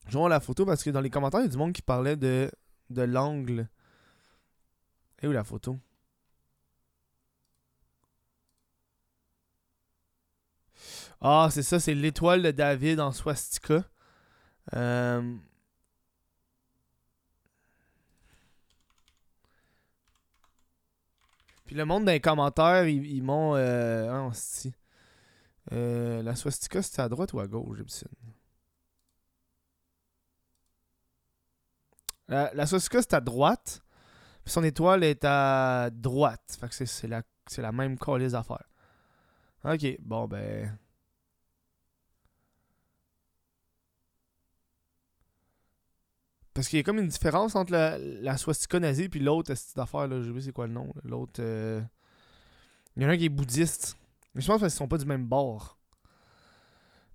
Je 0.07 0.17
vois 0.17 0.29
la 0.29 0.39
photo 0.39 0.65
parce 0.65 0.83
que 0.83 0.89
dans 0.89 1.01
les 1.01 1.09
commentaires, 1.09 1.41
il 1.41 1.43
y 1.43 1.47
a 1.47 1.51
du 1.51 1.57
monde 1.57 1.73
qui 1.73 1.81
parlait 1.81 2.15
de, 2.15 2.51
de 2.89 3.01
l'angle. 3.01 3.67
Et 5.21 5.27
où 5.27 5.31
la 5.31 5.43
photo? 5.43 5.79
Ah, 11.21 11.49
c'est 11.51 11.63
ça, 11.63 11.79
c'est 11.79 11.95
l'étoile 11.95 12.43
de 12.43 12.51
David 12.51 12.99
en 12.99 13.11
swastika. 13.11 13.83
Euh... 14.73 15.37
Puis 21.65 21.75
le 21.75 21.85
monde 21.85 22.05
dans 22.05 22.11
les 22.11 22.19
commentaires, 22.19 22.87
ils, 22.87 23.23
m'ont. 23.23 23.55
Euh... 23.55 24.09
Ah, 24.11 24.31
euh, 25.73 26.21
la 26.21 26.35
swastika, 26.35 26.81
c'était 26.81 27.01
à 27.01 27.09
droite 27.09 27.33
ou 27.33 27.39
à 27.39 27.47
gauche, 27.47 27.77
Gibson? 27.77 28.07
La, 32.27 32.51
la 32.53 32.65
c'est 33.01 33.13
à 33.13 33.21
droite. 33.21 33.81
Puis 34.43 34.53
son 34.53 34.63
étoile 34.63 35.03
est 35.03 35.23
à 35.25 35.89
droite. 35.91 36.57
Fait 36.59 36.69
que 36.69 36.85
c'est 36.85 37.07
la, 37.07 37.23
la 37.57 37.71
même 37.71 37.97
les 38.19 38.35
affaires. 38.35 38.69
Ok, 39.63 39.97
bon 39.99 40.27
ben. 40.27 40.77
Parce 46.55 46.69
qu'il 46.69 46.77
y 46.77 46.79
a 46.79 46.83
comme 46.83 46.99
une 46.99 47.09
différence 47.09 47.55
entre 47.55 47.73
la, 47.73 47.97
la 47.99 48.37
swastika 48.37 48.79
nazie 48.79 49.09
puis 49.09 49.19
l'autre 49.19 49.53
cette 49.55 49.77
affaire 49.77 50.07
là, 50.07 50.21
je 50.21 50.33
sais 50.33 50.41
c'est 50.41 50.51
quoi 50.53 50.65
le 50.65 50.73
nom. 50.73 50.91
L'autre. 51.03 51.41
Euh, 51.41 51.81
il 52.95 53.03
y 53.03 53.05
en 53.05 53.09
a 53.09 53.11
un 53.11 53.17
qui 53.17 53.25
est 53.25 53.29
bouddhiste. 53.29 53.97
Mais 54.33 54.41
je 54.41 54.47
pense 54.47 54.61
qu'ils 54.61 54.71
sont 54.71 54.87
pas 54.87 54.97
du 54.97 55.05
même 55.05 55.25
bord. 55.25 55.77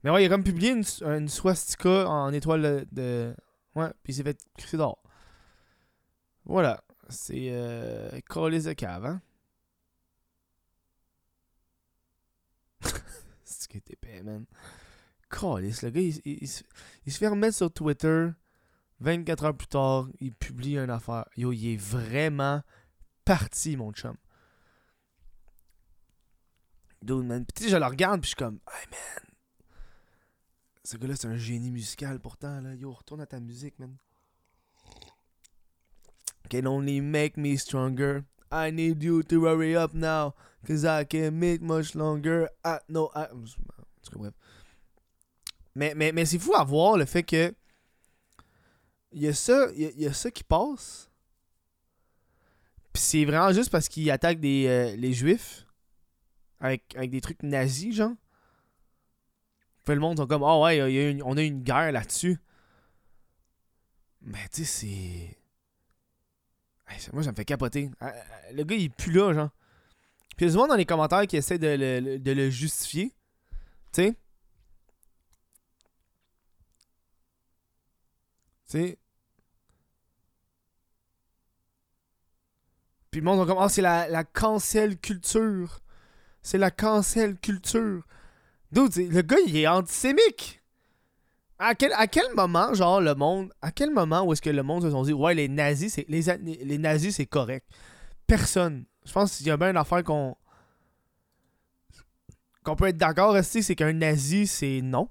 Mais 0.05 0.11
ouais, 0.11 0.22
il 0.22 0.26
a 0.26 0.29
comme 0.29 0.44
publié 0.44 0.72
une, 0.72 1.29
swastika 1.29 2.09
en 2.09 2.33
étoile 2.33 2.87
de, 2.92 3.35
Ouais, 3.74 3.88
puis 4.03 4.12
il 4.12 4.16
s'est 4.16 4.22
fait 4.22 4.38
crisser 4.57 4.76
d'or. 4.76 5.03
Voilà. 6.44 6.85
C'est 7.09 7.48
euh, 7.50 8.11
de 8.11 8.72
cave, 8.72 9.07
hein? 9.07 9.22
C'est 13.44 13.64
ce 13.64 13.76
était 13.76 13.94
épais, 13.94 14.22
man. 14.22 14.44
Callis, 15.31 15.81
le 15.83 15.90
gars, 15.90 16.00
il, 16.00 16.48
se 16.48 16.62
fait 17.18 17.29
remettre 17.29 17.57
sur 17.57 17.72
Twitter. 17.72 18.29
24 19.01 19.45
heures 19.45 19.57
plus 19.57 19.67
tard, 19.67 20.09
il 20.21 20.35
publie 20.35 20.77
une 20.77 20.91
affaire. 20.91 21.27
Yo, 21.37 21.53
il 21.53 21.75
est 21.75 21.77
vraiment 21.77 22.63
parti, 23.25 23.77
mon 23.77 23.93
chum. 23.93 24.17
Dude, 27.03 27.25
man. 27.25 27.47
Je 27.59 27.77
le 27.77 27.87
regarde, 27.87 28.21
puis 28.21 28.31
je 28.31 28.37
suis 28.37 28.37
comme, 28.37 28.61
hey, 28.69 28.87
man. 28.91 29.31
Ce 30.85 30.97
gars-là, 30.97 31.17
c'est 31.17 31.29
un 31.29 31.37
génie 31.37 31.71
musical 31.71 32.21
pourtant. 32.21 32.61
Là. 32.61 32.75
Yo, 32.75 32.93
retourne 32.93 33.21
à 33.21 33.27
ta 33.27 33.41
musique, 33.41 33.79
man. 33.79 33.97
Can 36.51 36.67
only 36.67 37.01
make 37.01 37.37
me 37.37 37.57
stronger. 37.57 38.25
I 38.53 38.73
need 38.73 39.03
you 39.03 39.23
to 39.23 39.47
hurry 39.47 39.77
up 39.77 39.95
now. 39.95 40.35
Cause 40.67 40.85
I 40.85 41.05
can't 41.05 41.35
make 41.35 41.63
much 41.63 41.95
longer. 41.95 42.49
I, 42.65 42.79
no, 42.89 43.11
I... 43.15 43.27
bref. 44.13 44.35
Mais, 45.75 45.95
mais, 45.95 46.13
mais 46.13 46.27
c'est 46.27 46.39
fou 46.39 46.55
à 46.55 46.65
voir 46.65 46.97
le 46.99 47.07
fait 47.07 47.23
que. 47.23 47.55
Il 49.12 49.23
y 49.23 49.29
a 49.29 49.35
ça, 49.35 49.68
il 49.75 50.01
y, 50.01 50.07
a 50.07 50.12
ça 50.12 50.31
qui 50.31 50.44
passe. 50.44 51.11
Puis 52.92 53.03
c'est 53.03 53.25
vraiment 53.25 53.53
juste 53.53 53.70
parce 53.70 53.88
qu'il 53.88 54.11
attaque 54.11 54.40
des, 54.40 54.66
euh, 54.66 54.96
les 54.96 55.12
juifs. 55.12 55.66
Avec, 56.61 56.94
avec 56.94 57.11
des 57.11 57.20
trucs 57.20 57.42
nazis, 57.42 57.96
genre. 57.96 58.12
Fait 59.85 59.94
le 59.94 60.01
monde 60.01 60.18
sont 60.18 60.27
comme, 60.27 60.42
oh 60.42 60.64
ouais, 60.64 61.20
on 61.25 61.37
a 61.37 61.42
une 61.42 61.62
guerre 61.62 61.90
là-dessus. 61.92 62.38
Mais 64.20 64.46
tu 64.53 64.64
sais, 64.64 65.37
c'est. 66.96 67.12
Moi, 67.12 67.23
ça 67.23 67.31
me 67.31 67.37
fait 67.37 67.44
capoter. 67.44 67.90
Ah, 68.01 68.12
ah, 68.14 68.53
le 68.53 68.64
gars, 68.64 68.77
il 68.77 68.90
pue 68.90 69.12
là, 69.12 69.33
genre. 69.33 69.51
Puis 70.37 70.46
il 70.46 70.53
y 70.53 70.55
a 70.55 70.62
du 70.62 70.68
dans 70.68 70.77
les 70.77 70.87
commentaires 70.87 71.27
qui 71.27 71.37
essaie 71.37 71.59
de 71.59 71.66
le, 71.66 72.18
de 72.18 72.33
le 72.33 72.51
justifier. 72.51 73.14
Tu 73.92 74.03
sais? 74.03 74.16
Tu 78.68 78.79
sais? 78.79 78.99
Puis 83.11 83.20
le 83.20 83.25
monde 83.25 83.46
comme, 83.46 83.59
ah, 83.59 83.68
c'est 83.68 83.83
la, 83.83 84.25
cancel 84.25 84.96
culture. 84.99 85.81
C'est 86.42 86.59
la 86.59 86.70
cancel 86.70 87.37
culture. 87.38 88.03
Dude, 88.70 88.96
le 88.96 89.23
gars, 89.23 89.37
il 89.46 89.57
est 89.57 89.66
antisémique. 89.66 90.62
À 91.59 91.75
quel, 91.75 91.92
moment, 92.35 92.73
genre, 92.73 93.01
le 93.01 93.14
monde. 93.14 93.53
À 93.61 93.73
quel 93.73 93.90
moment 93.90 94.23
où 94.23 94.33
est-ce 94.33 94.40
que 94.40 94.49
le 94.49 94.62
monde 94.62 94.83
se 94.83 94.90
sont 94.90 95.03
dit, 95.03 95.12
ouais, 95.12 95.35
les 95.35 95.49
nazis, 95.49 95.92
c'est 95.94 96.07
les, 96.09 96.23
les 96.64 96.79
nazis, 96.79 97.16
c'est 97.16 97.27
correct. 97.27 97.66
Personne. 98.27 98.87
Je 99.05 99.12
pense 99.12 99.37
qu'il 99.37 99.46
y 99.46 99.51
a 99.51 99.57
bien 99.57 99.70
une 99.70 99.77
affaire 99.77 100.05
qu'on. 100.05 100.37
qu'on 102.62 102.77
peut 102.77 102.87
être 102.87 102.96
d'accord 102.96 103.37
c'est 103.42 103.75
qu'un 103.75 103.92
nazi, 103.92 104.46
c'est 104.46 104.81
non? 104.83 105.09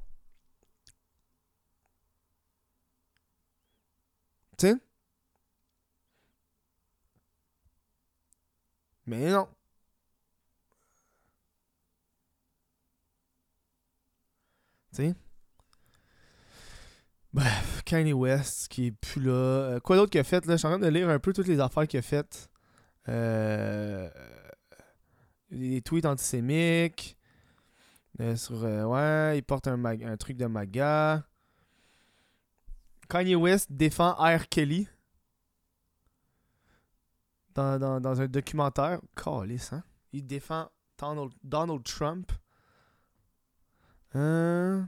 Tu 4.57 4.67
sais? 4.67 4.75
Mais 9.09 9.31
non. 9.31 9.47
Bref, 17.33 17.81
Kanye 17.85 18.13
West 18.13 18.67
qui 18.67 18.87
est 18.87 18.91
plus 18.91 19.21
là. 19.21 19.31
Euh, 19.31 19.79
quoi 19.79 19.95
d'autre 19.95 20.11
qu'il 20.11 20.19
a 20.19 20.23
fait 20.23 20.45
là? 20.45 20.53
Je 20.55 20.57
suis 20.57 20.67
en 20.67 20.71
train 20.71 20.79
de 20.79 20.87
lire 20.87 21.09
un 21.09 21.19
peu 21.19 21.33
toutes 21.33 21.47
les 21.47 21.59
affaires 21.59 21.87
qu'il 21.87 21.97
a 21.99 22.03
faites. 22.03 22.49
Euh, 23.07 24.09
des 25.49 25.81
tweets 25.81 26.05
antisémiques. 26.05 27.17
Euh, 28.19 28.35
sur, 28.35 28.63
euh, 28.63 28.83
ouais, 28.83 29.39
il 29.39 29.43
porte 29.43 29.67
un, 29.67 29.83
un 29.85 30.17
truc 30.17 30.37
de 30.37 30.45
MAGA. 30.45 31.23
Kanye 33.09 33.35
West 33.35 33.71
défend 33.71 34.13
R. 34.13 34.47
Kelly. 34.49 34.87
Dans, 37.79 38.21
un 38.21 38.27
documentaire. 38.27 39.01
Calice, 39.15 39.73
hein? 39.73 39.83
Il 40.13 40.25
défend 40.25 40.69
Donald, 40.97 41.31
Donald 41.43 41.83
Trump. 41.83 42.31
Euh... 44.15 44.81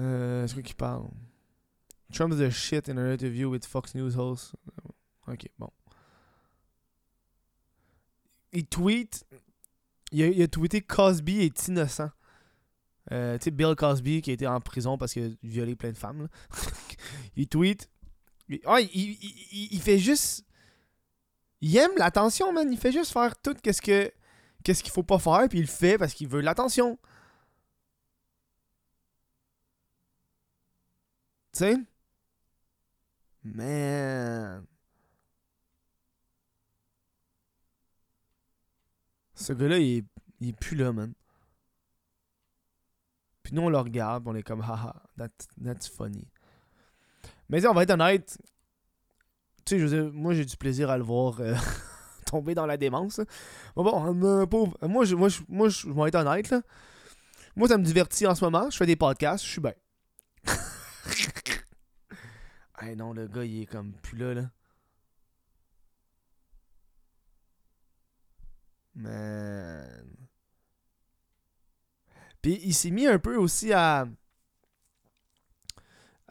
Euh, 0.00 0.46
c'est 0.46 0.54
quoi 0.54 0.62
qui 0.62 0.74
parle? 0.74 1.08
Trump's 2.12 2.38
the 2.38 2.50
shit 2.50 2.88
in 2.88 2.96
an 2.98 3.10
interview 3.10 3.50
with 3.50 3.64
Fox 3.66 3.94
News 3.94 4.16
host. 4.16 4.54
Ok, 5.28 5.48
bon. 5.58 5.70
Il 8.52 8.66
tweet. 8.66 9.24
Il 10.10 10.42
a, 10.42 10.48
tweeté 10.48 10.82
Cosby 10.82 11.40
est 11.40 11.68
innocent. 11.68 12.10
Euh, 13.10 13.38
tu 13.38 13.44
sais, 13.44 13.50
Bill 13.50 13.74
Cosby 13.74 14.20
qui 14.20 14.30
a 14.30 14.34
été 14.34 14.46
en 14.46 14.60
prison 14.60 14.98
parce 14.98 15.12
qu'il 15.12 15.24
a 15.24 15.28
violé 15.42 15.74
plein 15.74 15.90
de 15.90 15.96
femmes. 15.96 16.28
il 17.36 17.48
tweet. 17.48 17.88
Ah, 18.66 18.80
il, 18.80 19.80
fait 19.80 19.98
juste. 19.98 20.44
Il 21.60 21.76
aime 21.76 21.92
l'attention, 21.96 22.52
man. 22.52 22.70
Il 22.72 22.78
fait 22.78 22.92
juste 22.92 23.12
faire 23.12 23.36
tout 23.40 23.54
qu'est-ce 23.62 23.82
que 23.82 24.12
qu'est-ce 24.64 24.82
qu'il 24.82 24.92
faut 24.92 25.02
pas 25.02 25.18
faire, 25.18 25.48
puis 25.48 25.58
il 25.58 25.62
le 25.62 25.68
fait 25.68 25.98
parce 25.98 26.14
qu'il 26.14 26.28
veut 26.28 26.40
l'attention. 26.40 26.98
Tu 31.52 31.58
sais? 31.58 31.76
Man. 33.44 34.66
Ce 39.34 39.52
gars-là, 39.52 39.78
il 39.78 39.98
est, 39.98 40.04
il 40.40 40.54
plus 40.54 40.76
là, 40.76 40.92
man. 40.92 41.12
Puis 43.42 43.54
nous, 43.54 43.62
on 43.62 43.68
le 43.68 43.78
regarde, 43.78 44.26
on 44.26 44.34
est 44.34 44.42
comme, 44.42 44.60
haha, 44.62 45.02
that, 45.16 45.30
that's 45.62 45.88
funny. 45.88 46.28
Mais 47.48 47.66
on 47.66 47.74
va 47.74 47.82
être 47.82 47.90
honnête. 47.90 48.38
Tu 49.64 49.74
sais, 49.74 49.78
je 49.78 49.86
veux 49.86 50.02
dire, 50.02 50.12
moi, 50.12 50.34
j'ai 50.34 50.44
du 50.44 50.56
plaisir 50.56 50.90
à 50.90 50.98
le 50.98 51.04
voir 51.04 51.40
euh, 51.40 51.54
tomber 52.26 52.54
dans 52.54 52.66
la 52.66 52.76
démence. 52.76 53.18
là. 53.18 53.24
Bon, 53.76 54.24
euh, 54.24 54.46
pauvre. 54.46 54.76
Moi, 54.82 55.04
je, 55.04 55.14
moi, 55.14 55.28
je, 55.28 55.40
moi, 55.48 55.68
je 55.68 55.88
vais 55.88 56.08
être 56.08 56.14
honnête, 56.16 56.50
là. 56.50 56.62
Moi, 57.54 57.68
ça 57.68 57.76
me 57.76 57.84
divertit 57.84 58.26
en 58.26 58.34
ce 58.34 58.44
moment. 58.44 58.70
Je 58.70 58.76
fais 58.76 58.86
des 58.86 58.96
podcasts, 58.96 59.44
je 59.44 59.50
suis 59.50 59.60
bien. 59.60 59.74
hey, 62.80 62.96
non, 62.96 63.12
le 63.12 63.28
gars, 63.28 63.44
il 63.44 63.62
est 63.62 63.66
comme 63.66 63.92
plus 63.92 64.16
là, 64.16 64.34
là. 64.34 64.50
Man. 68.94 70.06
Puis 72.42 72.60
il 72.64 72.74
s'est 72.74 72.90
mis 72.90 73.06
un 73.06 73.18
peu 73.18 73.36
aussi 73.36 73.72
à, 73.72 74.06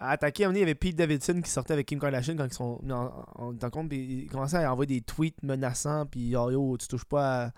à 0.01 0.11
attaquer. 0.11 0.47
Il 0.49 0.57
y 0.57 0.61
avait 0.63 0.75
Pete 0.75 0.95
Davidson 0.95 1.41
qui 1.41 1.49
sortait 1.49 1.73
avec 1.73 1.87
Kim 1.87 1.99
Kardashian 1.99 2.35
quand 2.35 2.45
ils 2.45 2.53
sont 2.53 2.79
mis 2.83 2.91
en, 2.91 3.25
en, 3.35 3.69
compte. 3.69 3.87
Puis 3.87 4.23
il 4.23 4.29
commençait 4.29 4.63
à 4.63 4.71
envoyer 4.71 4.99
des 4.99 5.01
tweets 5.01 5.41
menaçants. 5.43 6.05
Puis 6.07 6.29
yo, 6.29 6.49
yo, 6.49 6.77
tu 6.77 6.87
touches 6.87 7.05
pas 7.05 7.45
à, 7.45 7.51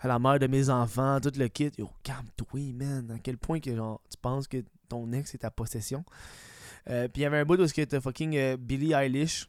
à 0.00 0.08
la 0.08 0.18
mère 0.18 0.38
de 0.38 0.46
mes 0.46 0.68
enfants, 0.68 1.18
tout 1.20 1.32
le 1.36 1.48
kit. 1.48 1.72
Yo, 1.78 1.90
calme-toi, 2.02 2.72
man. 2.74 3.10
À 3.10 3.18
quel 3.18 3.38
point 3.38 3.58
que 3.58 3.74
genre, 3.74 4.00
tu 4.10 4.18
penses 4.20 4.46
que 4.46 4.58
ton 4.88 5.10
ex 5.12 5.34
est 5.34 5.38
ta 5.38 5.50
possession? 5.50 6.04
Euh, 6.90 7.08
puis 7.08 7.22
il 7.22 7.24
y 7.24 7.26
avait 7.26 7.38
un 7.38 7.44
bout 7.44 7.60
où 7.60 7.66
c'était 7.66 8.00
fucking 8.00 8.36
euh, 8.36 8.56
Billie 8.56 8.92
Eilish. 8.92 9.48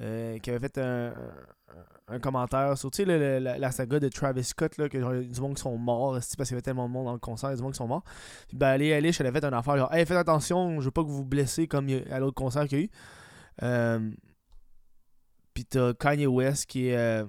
Euh, 0.00 0.38
qui 0.38 0.50
avait 0.50 0.58
fait 0.60 0.78
un, 0.78 1.08
un- 1.08 2.14
un 2.14 2.20
commentaire 2.20 2.76
sur 2.78 2.90
tu 2.90 3.04
sais, 3.04 3.40
la, 3.40 3.70
saga 3.72 3.98
de 3.98 4.08
Travis 4.08 4.44
Scott 4.44 4.76
là, 4.78 4.88
que 4.88 5.00
genre, 5.00 5.12
du 5.14 5.40
monde 5.40 5.54
qui 5.56 5.62
sont 5.62 5.76
morts 5.76 6.12
parce 6.12 6.28
qu'il 6.34 6.44
y 6.50 6.52
avait 6.52 6.62
tellement 6.62 6.86
de 6.88 6.92
monde 6.92 7.06
dans 7.06 7.12
le 7.14 7.18
concert 7.18 7.54
du 7.56 7.62
monde 7.62 7.72
qui 7.72 7.78
sont 7.78 7.88
morts. 7.88 8.04
Puis 8.48 8.56
ben 8.56 8.76
Billie 8.78 8.90
Eilish 8.90 9.20
elle 9.20 9.26
a 9.26 9.32
fait 9.32 9.44
une 9.44 9.54
affaire 9.54 9.76
genre 9.76 9.92
hey 9.92 10.06
faites 10.06 10.16
attention 10.16 10.80
je 10.80 10.84
veux 10.84 10.90
pas 10.90 11.02
que 11.02 11.08
vous 11.08 11.16
vous 11.16 11.24
blessez 11.24 11.66
comme 11.66 11.88
à 12.10 12.18
l'autre 12.20 12.34
concert 12.36 12.68
qu'il 12.68 12.78
y 12.78 12.82
a 12.82 12.84
eu. 12.84 12.90
Euh, 13.62 14.10
puis 15.54 15.64
t'as 15.64 15.94
Kanye 15.94 16.26
West 16.26 16.66
qui 16.66 16.88
est 16.88 16.96
euh, 16.96 17.24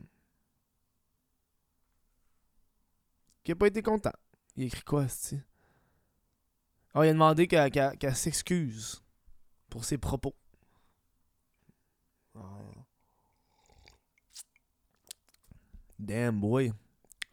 qui 3.43 3.51
a 3.51 3.55
pas 3.55 3.67
été 3.67 3.81
content. 3.81 4.11
Il 4.55 4.63
a 4.63 4.65
écrit 4.67 4.83
quoi 4.83 5.03
esti? 5.05 5.39
Ah, 6.93 7.05
il 7.05 7.09
a 7.09 7.13
demandé 7.13 7.47
qu'elle 7.47 7.71
qu'elle 7.71 8.15
s'excuse 8.15 9.03
pour 9.69 9.85
ses 9.85 9.97
propos 9.97 10.35
Damn 15.99 16.39
boy. 16.39 16.71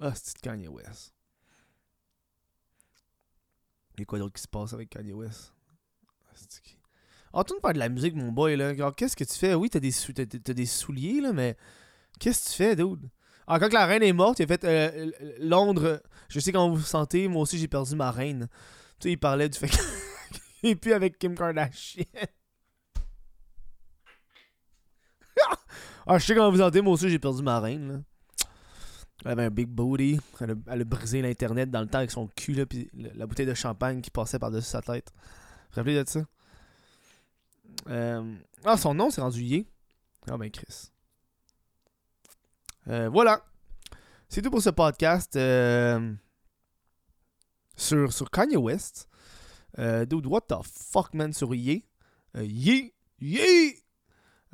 Ah, 0.01 0.13
c'est 0.15 0.39
Kanye 0.41 0.69
West? 0.69 1.13
Il 3.95 4.01
y 4.01 4.03
a 4.03 4.05
quoi 4.07 4.19
d'autre 4.19 4.33
qui 4.33 4.43
se 4.43 4.49
passe 4.49 4.73
avec 4.73 4.91
Kanye 4.91 5.13
West? 5.13 5.53
Ah, 7.33 7.43
de 7.43 7.53
faire 7.61 7.73
de 7.73 7.79
la 7.79 7.89
musique, 7.89 8.15
mon 8.15 8.33
boy, 8.33 8.57
là. 8.57 8.75
Qu'est-ce 8.93 9.17
que 9.17 9.25
tu 9.25 9.35
fais? 9.35 9.55
Oui, 9.55 9.69
t'as 9.69 9.81
des, 9.81 9.93
t'as 9.93 10.53
des 10.53 10.67
souliers, 10.67 11.21
là, 11.21 11.33
mais 11.33 11.57
qu'est-ce 12.19 12.45
que 12.45 12.51
tu 12.51 12.57
fais, 12.57 12.77
dude? 12.77 13.11
Ah, 13.47 13.59
quand 13.59 13.73
la 13.73 13.87
reine 13.87 14.03
est 14.03 14.13
morte, 14.13 14.39
il 14.39 14.45
a 14.45 14.47
fait 14.47 14.65
euh, 14.65 15.11
euh, 15.21 15.33
Londres. 15.41 16.03
Je 16.29 16.41
sais 16.41 16.53
comment 16.53 16.71
vous 16.71 16.77
vous 16.77 16.83
sentez, 16.83 17.29
moi 17.29 17.43
aussi 17.43 17.59
j'ai 17.59 17.69
perdu 17.69 17.95
ma 17.95 18.11
reine. 18.11 18.49
Tu 18.99 19.09
sais, 19.09 19.13
il 19.13 19.19
parlait 19.19 19.49
du 19.49 19.59
fait 19.59 19.69
qu'il 19.69 20.71
est 20.71 20.77
plus 20.77 20.93
avec 20.93 21.19
Kim 21.19 21.35
Kardashian. 21.35 22.05
Ah, 26.07 26.19
je 26.19 26.25
sais 26.25 26.35
comment 26.35 26.51
vous 26.51 26.59
sentez, 26.59 26.81
moi 26.81 26.95
aussi 26.95 27.09
j'ai 27.09 27.19
perdu 27.19 27.43
ma 27.43 27.61
reine, 27.61 27.89
là. 27.89 28.01
Elle 29.25 29.31
avait 29.31 29.45
un 29.45 29.51
big 29.51 29.69
booty. 29.69 30.21
Elle 30.41 30.51
a, 30.81 30.85
brisé 30.85 31.23
l'internet 31.23 31.71
dans 31.71 31.81
le 31.81 31.87
temps 31.87 31.99
avec 31.99 32.11
son 32.11 32.27
cul, 32.29 32.53
là, 32.53 32.67
puis 32.67 32.91
la 32.93 33.27
bouteille 33.27 33.47
de 33.47 33.55
champagne 33.55 34.01
qui 34.01 34.11
passait 34.11 34.39
par-dessus 34.39 34.69
sa 34.69 34.83
tête. 34.83 35.11
Vous 35.15 35.21
vous 35.71 35.77
rappelez 35.77 36.03
de 36.03 36.09
ça? 36.09 36.21
Euh, 37.89 38.35
Ah, 38.65 38.77
son 38.77 38.95
nom, 38.95 39.11
c'est 39.11 39.21
rendu 39.21 39.43
Yé. 39.43 39.67
Ah 40.29 40.37
ben, 40.37 40.51
Chris. 40.51 40.91
Euh, 42.89 43.09
voilà. 43.09 43.45
C'est 44.29 44.43
tout 44.43 44.51
pour 44.51 44.63
ce 44.63 44.71
podcast 44.71 45.37
euh, 45.37 46.13
sur, 47.77 48.13
sur 48.13 48.31
Kanye 48.31 48.57
West. 48.57 49.09
Euh, 49.79 50.05
dude, 50.05 50.27
what 50.27 50.43
the 50.43 50.55
fuck, 50.63 51.15
man, 51.15 51.33
sur 51.33 51.55
Yé. 51.55 51.87
Yé! 52.35 52.95
Yé! 53.21 53.84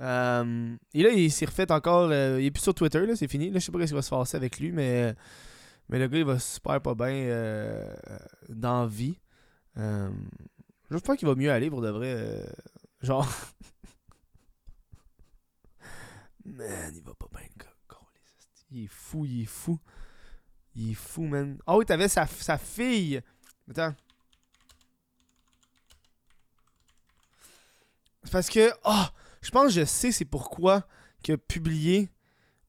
Euh, 0.01 0.77
et 0.95 1.03
là, 1.03 1.11
il 1.11 1.31
s'est 1.31 1.45
refait 1.47 1.71
encore. 1.71 2.11
euh, 2.11 2.41
il 2.41 2.47
est 2.47 2.51
plus 2.51 2.63
sur 2.63 2.75
Twitter, 2.75 3.05
là, 3.07 3.15
c'est 3.17 3.29
fini. 3.29 3.51
Là, 3.51 3.59
je 3.59 3.67
sais 3.67 3.73
pas 3.73 3.81
ce 3.81 3.87
qui 3.87 3.93
va 3.95 4.03
se 4.03 4.11
passer 4.11 4.37
avec 4.37 4.59
lui, 4.59 4.73
mais, 4.73 5.15
mais 5.89 5.99
le 5.99 6.09
gars, 6.09 6.19
il 6.19 6.25
va 6.25 6.39
super 6.39 6.81
pas 6.81 6.95
bien 6.95 7.09
euh, 7.09 7.95
dans 8.49 8.87
vie. 8.87 9.19
Euh, 9.77 10.11
J'espère 10.91 11.17
qu'il 11.17 11.29
va 11.29 11.35
mieux 11.35 11.53
aller 11.53 11.71
pour 11.71 11.83
de 11.83 11.91
vrai. 11.91 12.43
genre. 13.03 13.29
man, 16.45 16.93
il 16.95 17.03
va 17.03 17.15
pas 17.15 17.29
bien, 17.33 17.47
gars. 17.59 17.67
Il 18.73 18.85
est 18.85 18.89
fou, 18.89 19.25
il 19.27 19.43
est 19.43 19.47
fou. 19.47 19.79
Il 20.77 20.93
est 20.93 20.95
fou, 20.95 21.23
man. 21.23 21.59
Ah 21.67 21.77
oui, 21.77 21.85
t'avais 21.85 22.09
sa, 22.09 22.27
sa 22.27 22.57
fille. 22.57 23.21
Attends. 23.69 23.95
C'est 28.23 28.33
parce 28.33 28.49
que. 28.49 28.71
Ah! 28.85 29.13
Je 29.43 29.51
pense 29.51 29.67
que 29.69 29.81
je 29.81 29.85
sais 29.85 30.13
c'est 30.13 30.25
pourquoi 30.25 30.87
a 31.29 31.37
publié 31.37 32.11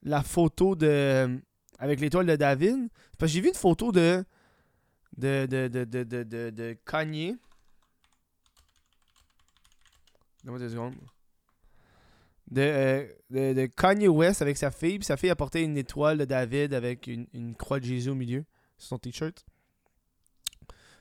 la 0.03 0.23
photo 0.23 0.75
de 0.75 1.39
avec 1.79 1.99
l'étoile 1.99 2.25
de 2.25 2.36
David. 2.36 2.89
Que 3.17 3.27
j'ai 3.27 3.41
vu 3.41 3.49
une 3.49 3.55
photo 3.55 3.91
de 3.91 4.23
de 5.17 5.45
de 5.45 5.67
de 5.67 5.84
de 6.03 6.49
de, 6.49 6.77
Kanye. 6.86 7.38
Donne-moi 10.43 10.60
deux 10.60 10.69
secondes. 10.69 10.95
De, 12.49 12.62
euh, 12.62 13.07
de, 13.29 13.53
de 13.53 13.65
Kanye 13.67 14.07
West 14.07 14.41
avec 14.41 14.57
sa 14.57 14.71
fille. 14.71 14.97
Puis 14.99 15.05
sa 15.05 15.17
fille 15.17 15.29
a 15.29 15.36
porté 15.36 15.62
une 15.62 15.77
étoile 15.77 16.17
de 16.17 16.25
David 16.25 16.73
avec 16.73 17.07
une, 17.07 17.55
croix 17.55 17.79
de 17.79 17.86
Jésus 17.86 18.10
au 18.10 18.15
milieu 18.15 18.43
sur 18.77 18.89
son 18.89 18.97
t-shirt. 18.97 19.45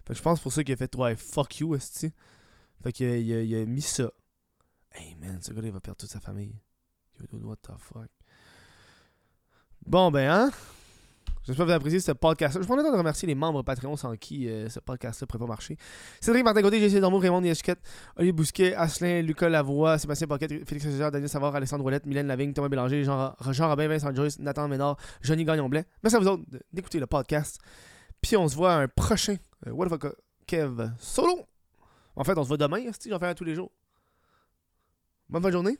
Que 0.04 0.14
je 0.14 0.22
pense 0.22 0.40
pour 0.40 0.52
ça 0.52 0.64
qu'il 0.64 0.74
a 0.74 0.76
fait 0.76 0.94
ouais, 0.96 1.16
fuck 1.16 1.61
you, 1.61 1.74
esti. 1.74 2.12
Fait 2.83 2.98
il 3.00 3.54
a 3.54 3.64
mis 3.64 3.83
ça. 3.83 4.11
Hey 4.92 5.14
man, 5.14 5.38
ce 5.40 5.53
gars-là, 5.53 5.68
il 5.68 5.72
va 5.72 5.81
perdre 5.81 5.98
toute 5.98 6.11
sa 6.11 6.20
famille. 6.20 6.55
What 7.33 7.57
the 7.62 7.72
fuck? 7.79 8.09
Bon, 9.87 10.11
ben, 10.11 10.31
hein? 10.31 10.50
J'espère 11.42 11.64
que 11.64 11.68
vous 11.68 11.70
avez 11.70 11.76
apprécié 11.76 12.00
ce 12.00 12.12
podcast-là. 12.12 12.61
Je 12.61 12.66
prends 12.66 12.76
le 12.76 12.83
temps 12.83 12.92
de 12.92 12.96
remercier 12.98 13.26
les 13.26 13.35
membres 13.35 13.62
Patreon 13.62 13.96
sans 13.96 14.14
qui 14.16 14.48
euh, 14.48 14.68
ce 14.68 14.79
podcast-là 14.79 15.24
ne 15.24 15.26
pourrait 15.26 15.46
pas 15.46 15.48
marcher. 15.48 15.79
Cédric 16.20 16.44
Martin 16.44 16.61
Côté, 16.61 16.79
J.C. 16.81 17.00
Dormeau, 17.00 17.18
Raymond 17.18 17.40
Niesquette, 17.40 17.81
Olivier 18.16 18.33
Bousquet, 18.33 18.74
Asselin, 18.74 19.22
Lucas 19.22 19.48
Lavoie, 19.48 19.98
Sébastien 19.98 20.26
Pocket, 20.26 20.48
Félix 20.68 20.85
César, 20.85 21.11
Daniel 21.11 21.31
Savard, 21.31 21.57
Alexandre 21.57 21.85
Ouellette, 21.85 22.05
Mylène 22.05 22.26
Lavigne, 22.26 22.53
Thomas 22.53 22.68
Bélanger, 22.68 23.05
Jean, 23.05 23.35
Jean 23.50 23.68
Robin, 23.68 23.88
Vincent 23.88 24.14
Joyce, 24.14 24.38
Nathan 24.38 24.68
Ménard, 24.68 24.96
Johnny 25.22 25.44
Gagnon-Blais. 25.44 25.87
Merci 26.03 26.16
à 26.16 26.20
vous 26.20 26.29
autres 26.29 26.44
d'écouter 26.72 27.00
le 27.00 27.07
podcast. 27.07 27.59
Puis 28.20 28.37
on 28.37 28.46
se 28.46 28.55
voit 28.55 28.74
à 28.74 28.76
un 28.83 28.88
prochain 28.88 29.37
euh, 29.66 29.70
What 29.70 29.87
the 29.87 29.90
fuck, 29.90 30.14
Kev 30.46 30.92
solo. 30.98 31.46
En 32.16 32.24
fait, 32.24 32.37
on 32.37 32.42
se 32.42 32.48
voit 32.48 32.59
demain, 32.59 32.83
si 33.00 33.09
j'en 33.09 33.18
fais 33.18 33.26
un 33.26 33.35
tous 33.35 33.44
les 33.44 33.55
jours. 33.55 33.72
Bonne 35.31 35.43
fin 35.43 35.49
de 35.49 35.53
journée. 35.53 35.79